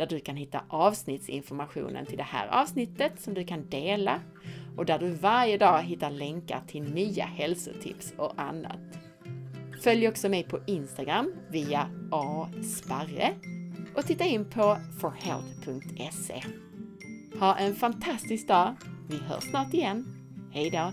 där 0.00 0.06
du 0.06 0.20
kan 0.20 0.36
hitta 0.36 0.60
avsnittsinformationen 0.68 2.06
till 2.06 2.16
det 2.16 2.22
här 2.22 2.48
avsnittet 2.62 3.20
som 3.20 3.34
du 3.34 3.44
kan 3.44 3.68
dela 3.68 4.20
och 4.76 4.86
där 4.86 4.98
du 4.98 5.10
varje 5.10 5.58
dag 5.58 5.82
hittar 5.82 6.10
länkar 6.10 6.62
till 6.66 6.82
nya 6.82 7.24
hälsotips 7.24 8.14
och 8.16 8.32
annat. 8.36 8.80
Följ 9.82 10.08
också 10.08 10.28
mig 10.28 10.42
på 10.42 10.60
Instagram 10.66 11.32
via 11.48 11.90
asparre 12.10 13.32
och 13.94 14.06
titta 14.06 14.24
in 14.24 14.44
på 14.44 14.76
forhealth.se. 15.00 16.42
Ha 17.40 17.56
en 17.56 17.74
fantastisk 17.74 18.48
dag! 18.48 18.74
Vi 19.08 19.16
hörs 19.18 19.44
snart 19.50 19.74
igen. 19.74 20.06
Hejdå! 20.52 20.92